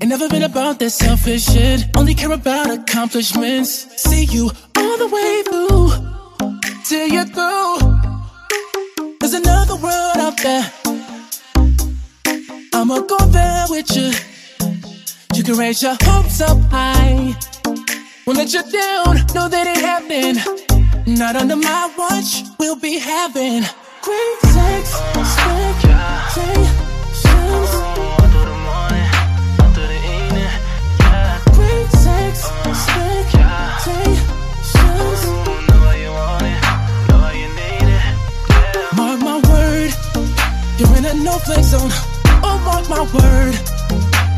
Ain't 0.00 0.08
never 0.08 0.28
been 0.28 0.42
about 0.42 0.78
that 0.80 0.90
selfish 0.90 1.44
shit. 1.44 1.84
Only 1.96 2.14
care 2.14 2.32
about 2.32 2.70
accomplishments. 2.70 3.70
See 4.02 4.24
you 4.24 4.50
all 4.76 4.96
the 4.98 5.08
way 5.16 5.32
through. 5.48 5.86
Till 6.84 7.06
you're 7.14 7.30
through. 7.36 7.78
There's 9.20 9.34
another 9.34 9.76
world 9.76 10.16
out 10.16 10.36
there. 10.42 10.64
I'ma 12.74 13.00
go 13.00 13.18
there 13.26 13.66
with 13.68 13.88
you. 13.96 14.10
You 15.34 15.44
can 15.44 15.54
raise 15.56 15.82
your 15.82 15.96
hopes 16.02 16.40
up 16.40 16.58
high. 16.70 17.36
Won't 18.26 18.38
let 18.38 18.52
you 18.52 18.62
down, 18.62 19.14
know 19.34 19.48
that 19.48 19.66
it 19.66 19.80
happened. 19.80 20.67
Not 21.16 21.36
under 21.36 21.56
my 21.56 21.90
watch, 21.96 22.44
we'll 22.58 22.76
be 22.76 22.98
having 22.98 23.62
great 24.02 24.38
sex, 24.42 24.94
expectations. 25.16 26.68
Great 31.54 31.90
sex. 31.92 32.50
Mark 38.94 39.20
my 39.20 39.40
word, 39.48 39.94
you're 40.76 40.94
in 40.98 41.06
a 41.06 41.14
no 41.24 41.38
flex 41.38 41.68
zone. 41.68 41.90
Oh, 42.44 42.58
mark 42.66 42.86
my 42.90 43.00
word, 43.16 43.54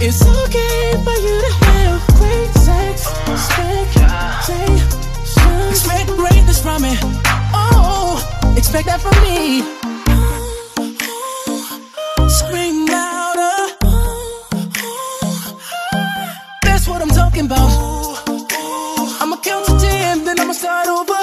it's 0.00 0.22
okay 0.22 0.92
for 1.02 1.18
you 1.18 1.40
to 1.42 1.50
have 1.64 2.00
great 2.16 2.52
sex, 2.62 3.08
expectations. 3.26 4.99
Greatness 6.16 6.60
from 6.62 6.82
me. 6.82 6.96
Oh, 7.54 8.54
expect 8.56 8.86
that 8.86 9.00
from 9.00 9.16
me. 9.22 9.62
Scream 12.28 12.86
louder. 12.86 13.58
That's 16.62 16.86
what 16.88 17.02
I'm 17.02 17.08
talking 17.08 17.46
about. 17.46 17.70
I'ma 19.20 19.36
count 19.42 19.66
to 19.66 19.78
ten, 19.78 20.24
then 20.24 20.40
I'ma 20.40 20.52
start 20.52 20.88
over. 20.88 21.20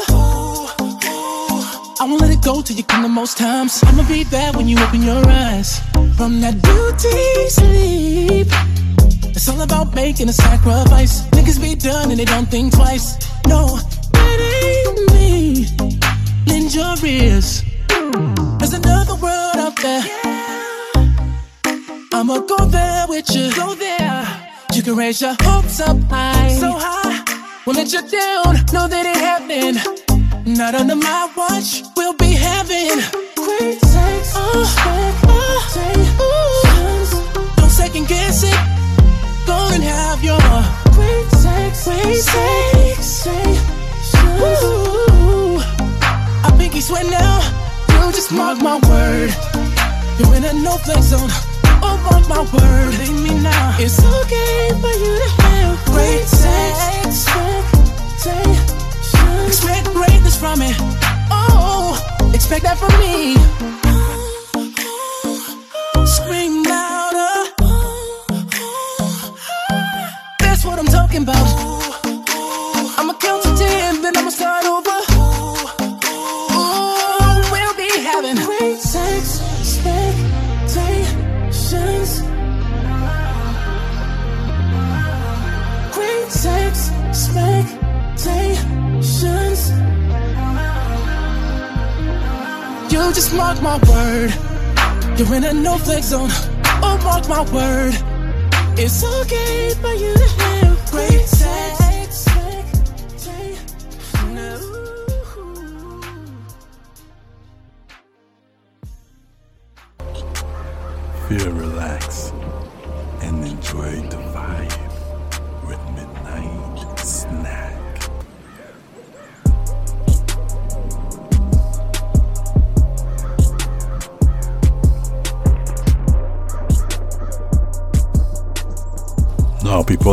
I 2.00 2.06
won't 2.08 2.22
let 2.22 2.32
it 2.32 2.44
go 2.44 2.62
till 2.62 2.76
you 2.78 2.84
come 2.84 3.02
the 3.02 3.10
most 3.10 3.38
times. 3.38 3.84
I'ma 3.84 4.04
be 4.08 4.24
there 4.24 4.52
when 4.54 4.68
you 4.68 4.78
open 4.80 5.02
your 5.02 5.26
eyes 5.28 5.80
from 6.16 6.42
that 6.42 6.62
beauty 6.62 7.50
sleep. 7.50 8.48
It's 9.36 9.50
all 9.50 9.62
about 9.62 9.94
making 9.96 10.30
a 10.30 10.34
sacrifice. 10.34 11.22
Niggas 11.32 11.60
be 11.62 11.76
done 11.76 12.12
and 12.12 12.20
they 12.20 12.26
don't 12.26 12.50
think 12.50 12.74
twice. 12.74 13.18
No. 13.48 13.80
Lend 16.48 16.74
your 16.74 16.96
ears. 17.06 17.64
There's 18.60 18.74
another 18.74 19.16
world 19.16 19.58
out 19.58 19.76
there. 19.82 20.04
I'ma 22.14 22.40
go 22.40 22.66
there 22.66 23.06
with 23.08 23.30
you. 23.36 23.54
Go 23.54 23.76
there. 23.76 24.26
You 24.74 24.82
can 24.82 24.96
raise 24.96 25.22
your 25.22 25.36
hopes 25.42 25.80
up 25.80 25.98
high. 26.10 26.50
So 26.60 26.72
high. 26.72 27.24
Won't 27.66 27.78
let 27.78 27.92
you 27.92 28.02
down. 28.02 28.56
Know 28.74 28.88
that 28.88 29.06
it 29.06 29.18
happened. 29.30 29.78
Not 30.58 30.74
under 30.76 30.96
my 30.96 31.30
watch. 31.36 31.84
We'll 31.96 32.14
be 32.14 32.32
having 32.32 33.02
great 33.36 33.80
sex. 33.82 34.34
Oh, 34.36 34.64
oh, 36.20 37.54
Don't 37.58 37.70
second 37.70 38.08
guess 38.08 38.44
it. 38.44 38.58
Go 39.46 39.70
and 39.74 39.84
have 39.84 40.24
your 40.24 40.40
great 40.94 41.30
sex. 41.32 41.84
Great 41.86 42.22
sex. 42.22 42.87
Think 46.88 47.12
now. 47.12 47.42
You 47.90 48.12
just 48.14 48.32
mark 48.32 48.62
my 48.62 48.80
word. 48.88 49.34
You're 50.18 50.36
in 50.36 50.46
a 50.46 50.54
no 50.54 50.78
flex 50.78 51.08
zone. 51.08 51.30
Oh, 51.84 51.98
mark 52.10 52.30
my 52.30 52.40
word. 52.40 52.92
Believe 52.92 53.22
me 53.24 53.42
now. 53.42 53.76
It's 53.78 54.00
okay 54.00 54.70
for 54.80 54.94
you 55.04 55.20
to 55.20 55.42
have 55.42 55.86
great 55.86 56.26
sex. 56.26 57.28
Expect 59.48 59.88
greatness 59.94 60.40
from 60.40 60.60
me. 60.60 60.72
Oh, 61.30 62.32
expect 62.34 62.64
that 62.64 62.78
from 62.78 62.98
me. 63.00 63.87
Just 93.14 93.34
mark 93.34 93.62
my 93.62 93.78
word. 93.90 94.32
You're 95.18 95.36
in 95.36 95.44
a 95.44 95.54
no 95.54 95.78
flex 95.78 96.08
zone. 96.08 96.30
Oh, 96.84 97.00
mark 97.04 97.28
my 97.28 97.42
word. 97.52 97.96
It's 98.78 99.04
okay 99.04 99.74
for 99.82 99.94
you 99.94 100.14
to 100.14 100.28
have 100.44 100.92
great 100.92 101.26
sex. 101.26 101.77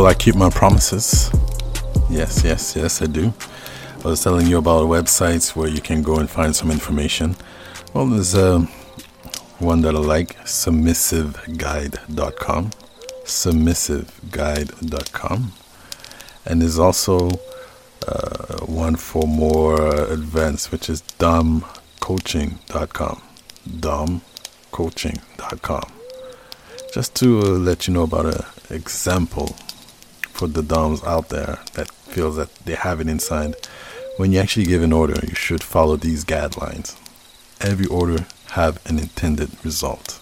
People 0.05 0.11
I 0.11 0.15
keep 0.23 0.35
my 0.35 0.51
promises. 0.51 1.31
Yes, 2.09 2.43
yes, 2.43 2.75
yes, 2.75 3.01
I 3.01 3.05
do. 3.07 3.33
I 4.03 4.07
was 4.07 4.21
telling 4.23 4.47
you 4.47 4.57
about 4.59 4.87
websites 4.87 5.55
where 5.55 5.67
you 5.67 5.81
can 5.81 6.03
go 6.03 6.19
and 6.19 6.29
find 6.29 6.55
some 6.55 6.69
information. 6.69 7.35
Well, 7.93 8.05
there's 8.07 8.35
uh, 8.35 8.59
one 9.59 9.81
that 9.81 9.95
I 9.95 9.99
like 9.99 10.37
submissiveguide.com. 10.45 12.69
Submissiveguide.com. 13.23 15.53
And 16.45 16.61
there's 16.61 16.77
also 16.77 17.29
uh, 18.07 18.57
one 18.67 18.95
for 18.95 19.27
more 19.27 20.03
advanced, 20.11 20.71
which 20.71 20.87
is 20.89 21.01
domcoaching.com. 21.19 23.21
Domcoaching.com. 23.69 25.91
Just 26.93 27.15
to 27.15 27.39
uh, 27.39 27.45
let 27.45 27.87
you 27.87 27.93
know 27.95 28.03
about 28.03 28.27
an 28.27 28.45
example 28.69 29.55
for 30.35 30.47
the 30.47 30.61
DOMs 30.61 31.01
out 31.05 31.29
there 31.29 31.59
that 31.75 31.89
feels 31.89 32.35
that 32.35 32.53
they 32.65 32.75
have 32.75 32.99
it 32.99 33.07
inside. 33.07 33.55
When 34.17 34.33
you 34.33 34.39
actually 34.39 34.65
give 34.65 34.83
an 34.83 34.91
order, 34.91 35.17
you 35.25 35.33
should 35.33 35.63
follow 35.63 35.95
these 35.95 36.25
guidelines. 36.25 36.97
Every 37.61 37.85
order 37.85 38.25
have 38.51 38.85
an 38.85 38.99
intended 38.99 39.51
result. 39.63 40.19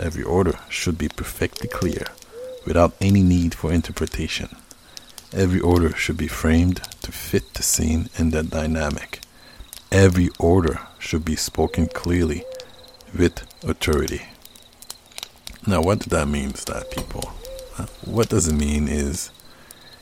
Every 0.00 0.24
order 0.24 0.58
should 0.68 0.98
be 0.98 1.08
perfectly 1.08 1.68
clear 1.68 2.06
without 2.66 2.96
any 3.00 3.22
need 3.22 3.54
for 3.54 3.72
interpretation. 3.72 4.48
Every 5.32 5.60
order 5.60 5.94
should 5.94 6.16
be 6.16 6.28
framed 6.28 6.82
to 7.02 7.12
fit 7.12 7.54
the 7.54 7.62
scene 7.62 8.08
and 8.18 8.32
the 8.32 8.42
dynamic. 8.42 9.20
Every 9.92 10.28
order 10.40 10.80
should 10.98 11.24
be 11.24 11.36
spoken 11.36 11.86
clearly 11.86 12.42
with 13.16 13.42
authority. 13.62 14.22
Now, 15.66 15.82
what 15.82 16.00
that 16.00 16.26
mean, 16.26 16.50
that 16.66 16.90
people? 16.90 17.32
What 18.04 18.28
does 18.28 18.48
it 18.48 18.54
mean 18.54 18.88
is 18.88 19.30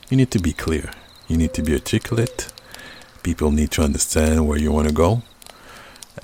you 0.09 0.17
need 0.17 0.31
to 0.31 0.39
be 0.39 0.53
clear, 0.53 0.91
you 1.27 1.37
need 1.37 1.53
to 1.53 1.61
be 1.61 1.73
articulate. 1.73 2.51
People 3.23 3.51
need 3.51 3.71
to 3.71 3.81
understand 3.81 4.47
where 4.47 4.57
you 4.57 4.71
want 4.71 4.87
to 4.87 4.93
go, 4.93 5.23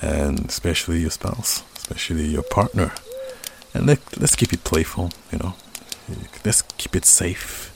and 0.02 0.46
especially 0.46 1.00
your 1.00 1.10
spouse, 1.10 1.64
especially 1.76 2.26
your 2.26 2.44
partner. 2.44 2.92
And 3.74 3.88
let, 3.88 4.00
let's 4.20 4.36
keep 4.36 4.54
it 4.54 4.64
playful, 4.64 5.12
you 5.32 5.40
know, 5.40 5.56
let's 6.46 6.62
keep 6.62 6.96
it 6.96 7.06
safe 7.06 7.72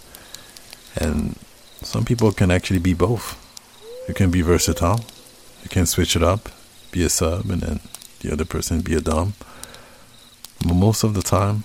and 0.95 1.35
some 1.81 2.05
people 2.05 2.31
can 2.31 2.51
actually 2.51 2.79
be 2.79 2.93
both. 2.93 3.41
You 4.07 4.13
can 4.13 4.31
be 4.31 4.41
versatile. 4.41 5.01
You 5.63 5.69
can 5.69 5.85
switch 5.85 6.15
it 6.15 6.23
up, 6.23 6.49
be 6.91 7.03
a 7.03 7.09
sub, 7.09 7.49
and 7.49 7.61
then 7.61 7.79
the 8.21 8.31
other 8.31 8.45
person 8.45 8.81
be 8.81 8.95
a 8.95 9.01
dom. 9.01 9.33
But 10.65 10.75
most 10.75 11.03
of 11.03 11.13
the 11.13 11.21
time, 11.21 11.63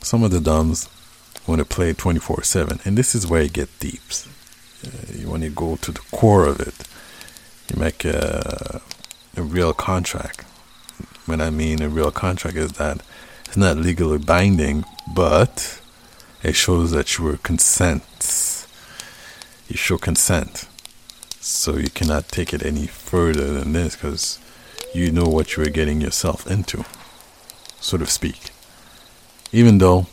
some 0.00 0.22
of 0.22 0.30
the 0.30 0.40
doms 0.40 0.88
want 1.46 1.60
to 1.60 1.64
play 1.64 1.92
24 1.92 2.42
7. 2.42 2.80
And 2.84 2.96
this 2.96 3.14
is 3.14 3.26
where 3.26 3.42
it 3.42 3.52
get 3.52 3.68
deep. 3.78 4.00
Uh, 4.84 5.12
you 5.14 5.28
want 5.28 5.42
to 5.42 5.50
go 5.50 5.76
to 5.76 5.92
the 5.92 6.00
core 6.12 6.46
of 6.46 6.60
it. 6.60 6.74
You 7.70 7.80
make 7.80 8.04
a, 8.04 8.80
a 9.36 9.42
real 9.42 9.72
contract. 9.72 10.44
When 11.26 11.40
I 11.40 11.50
mean 11.50 11.82
a 11.82 11.88
real 11.88 12.10
contract, 12.10 12.56
is 12.56 12.72
that 12.72 13.02
it's 13.46 13.56
not 13.56 13.76
legally 13.76 14.18
binding, 14.18 14.84
but 15.14 15.80
it 16.42 16.56
shows 16.56 16.90
that 16.92 17.18
you 17.18 17.24
were 17.24 17.36
consent 17.36 18.02
you 19.70 19.76
show 19.76 19.96
consent. 19.96 20.66
So 21.40 21.76
you 21.76 21.90
cannot 21.90 22.28
take 22.28 22.52
it 22.52 22.66
any 22.66 22.86
further 22.86 23.52
than 23.52 23.72
this 23.72 23.94
because 23.94 24.38
you 24.92 25.10
know 25.12 25.24
what 25.24 25.56
you 25.56 25.62
are 25.62 25.70
getting 25.70 26.00
yourself 26.00 26.46
into, 26.50 26.84
so 27.80 27.96
to 27.96 28.06
speak. 28.06 28.50
Even 29.52 29.78
though, 29.78 30.06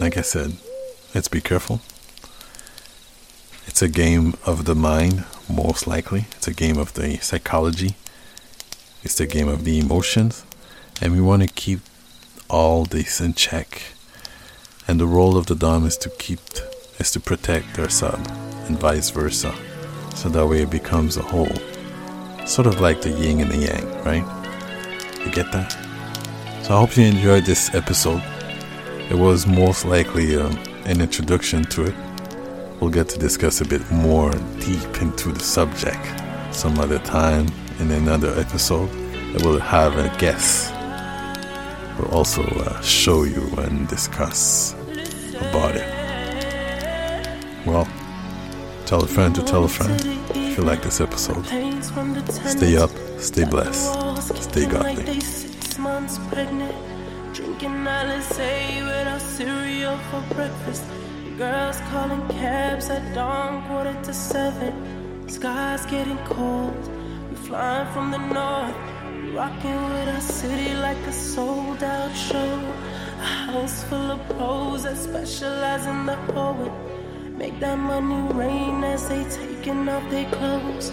like 0.00 0.16
I 0.16 0.22
said, 0.22 0.56
let's 1.14 1.28
be 1.28 1.40
careful. 1.40 1.80
It's 3.66 3.82
a 3.82 3.88
game 3.88 4.34
of 4.44 4.64
the 4.64 4.74
mind, 4.74 5.24
most 5.48 5.86
likely. 5.86 6.26
It's 6.32 6.48
a 6.48 6.54
game 6.54 6.78
of 6.78 6.94
the 6.94 7.18
psychology. 7.18 7.96
It's 9.02 9.20
a 9.20 9.26
game 9.26 9.48
of 9.48 9.64
the 9.64 9.78
emotions. 9.78 10.44
And 11.00 11.12
we 11.12 11.20
want 11.20 11.42
to 11.42 11.48
keep 11.48 11.80
all 12.48 12.84
this 12.84 13.20
in 13.20 13.34
check. 13.34 13.82
And 14.86 14.98
the 15.00 15.06
role 15.06 15.36
of 15.36 15.46
the 15.46 15.54
Dom 15.54 15.86
is 15.86 15.96
to 15.98 16.10
keep 16.10 16.40
is 16.98 17.10
to 17.12 17.20
protect 17.20 17.74
their 17.74 17.88
sub, 17.88 18.20
and 18.66 18.78
vice 18.78 19.10
versa. 19.10 19.54
So 20.14 20.28
that 20.28 20.46
way 20.46 20.62
it 20.62 20.70
becomes 20.70 21.16
a 21.16 21.22
whole. 21.22 21.56
Sort 22.46 22.66
of 22.66 22.80
like 22.80 23.00
the 23.00 23.10
yin 23.10 23.40
and 23.40 23.50
the 23.50 23.58
yang, 23.58 23.86
right? 24.04 24.24
You 25.24 25.30
get 25.32 25.50
that? 25.52 25.72
So 26.62 26.74
I 26.74 26.80
hope 26.80 26.96
you 26.96 27.04
enjoyed 27.04 27.44
this 27.44 27.74
episode. 27.74 28.22
It 29.12 29.18
was 29.18 29.46
most 29.46 29.84
likely 29.84 30.36
um, 30.38 30.56
an 30.86 31.02
introduction 31.02 31.64
to 31.64 31.84
it. 31.84 31.94
We'll 32.80 32.88
get 32.90 33.10
to 33.10 33.18
discuss 33.18 33.60
a 33.60 33.64
bit 33.66 33.82
more 33.90 34.30
deep 34.58 35.02
into 35.02 35.32
the 35.32 35.38
subject 35.38 36.00
some 36.50 36.78
other 36.78 36.98
time 37.00 37.46
in 37.78 37.90
another 37.90 38.32
episode. 38.40 38.88
I 39.36 39.44
will 39.44 39.58
have 39.58 39.98
a 39.98 40.08
guest. 40.18 40.72
We'll 41.98 42.10
also 42.10 42.42
uh, 42.42 42.80
show 42.80 43.24
you 43.24 43.52
and 43.58 43.86
discuss 43.86 44.72
about 45.36 45.76
it. 45.76 45.86
Well, 47.66 47.86
tell 48.86 49.04
a 49.04 49.06
friend 49.06 49.34
to 49.34 49.42
tell 49.42 49.64
a 49.64 49.68
friend 49.68 50.00
if 50.34 50.56
you 50.56 50.64
like 50.64 50.80
this 50.80 51.02
episode. 51.02 51.44
Stay 52.32 52.78
up, 52.78 52.90
stay 53.18 53.44
blessed, 53.44 54.42
stay 54.42 54.64
godly. 54.64 55.20
Drinking 57.62 57.86
Alizé 57.86 58.82
without 58.84 59.20
cereal 59.20 59.96
for 60.10 60.34
breakfast. 60.34 60.82
Girls 61.38 61.78
calling 61.92 62.26
cabs 62.26 62.90
at 62.90 63.14
dawn, 63.14 63.62
quarter 63.68 63.96
to 64.02 64.12
seven. 64.12 65.28
Sky's 65.28 65.86
getting 65.86 66.18
cold. 66.24 66.90
We 67.30 67.36
flying 67.36 67.86
from 67.92 68.10
the 68.10 68.18
north, 68.18 68.74
rocking 69.32 69.80
with 69.90 70.08
our 70.08 70.20
city 70.20 70.74
like 70.74 70.98
a 71.06 71.12
sold 71.12 71.84
out 71.84 72.12
show. 72.16 72.58
A 73.20 73.30
house 73.46 73.84
full 73.84 74.10
of 74.10 74.28
pros 74.30 74.82
that 74.82 74.96
specialize 74.96 75.86
in 75.86 76.04
the 76.06 76.16
poet. 76.34 76.72
Make 77.38 77.60
that 77.60 77.78
money 77.78 78.32
rain 78.34 78.82
as 78.82 79.08
they 79.08 79.22
taking 79.22 79.88
off 79.88 80.10
their 80.10 80.28
clothes. 80.32 80.90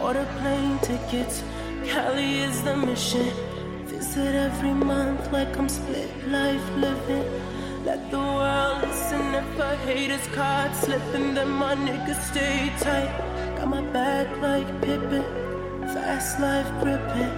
Order 0.00 0.28
plane 0.38 0.78
tickets, 0.78 1.42
Cali 1.84 2.38
is 2.38 2.62
the 2.62 2.76
mission. 2.76 3.53
Visit 3.94 4.34
every 4.34 4.74
month 4.74 5.30
like 5.30 5.56
I'm 5.56 5.68
split 5.68 6.10
life 6.26 6.68
living. 6.76 7.24
Let 7.84 8.10
the 8.10 8.18
world 8.18 8.82
listen 8.82 9.22
if 9.34 9.60
I 9.60 9.76
hate 9.76 10.10
haters 10.10 10.26
caught 10.34 10.74
slipping, 10.74 11.34
then 11.34 11.50
my 11.50 11.76
niggas 11.76 12.20
stay 12.30 12.72
tight. 12.80 13.12
Got 13.56 13.68
my 13.68 13.82
back 13.92 14.26
like 14.42 14.66
Pippen, 14.82 15.22
fast 15.94 16.40
life 16.40 16.68
gripping. 16.80 17.34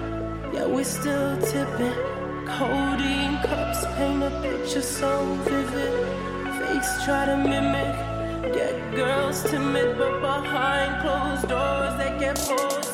Yeah, 0.54 0.66
we 0.66 0.82
still 0.82 1.36
tipping. 1.42 1.98
Codeine 2.46 3.36
cups 3.42 3.84
paint 3.96 4.22
a 4.22 4.30
picture 4.40 4.80
so 4.80 5.12
vivid. 5.44 5.92
Fakes 6.56 7.04
try 7.04 7.26
to 7.26 7.36
mimic. 7.36 7.92
Get 8.54 8.94
girls 8.94 9.42
timid, 9.50 9.98
but 9.98 10.22
behind 10.22 11.02
closed 11.02 11.48
doors 11.48 11.94
they 11.98 12.18
get 12.18 12.36
bored. 12.48 12.85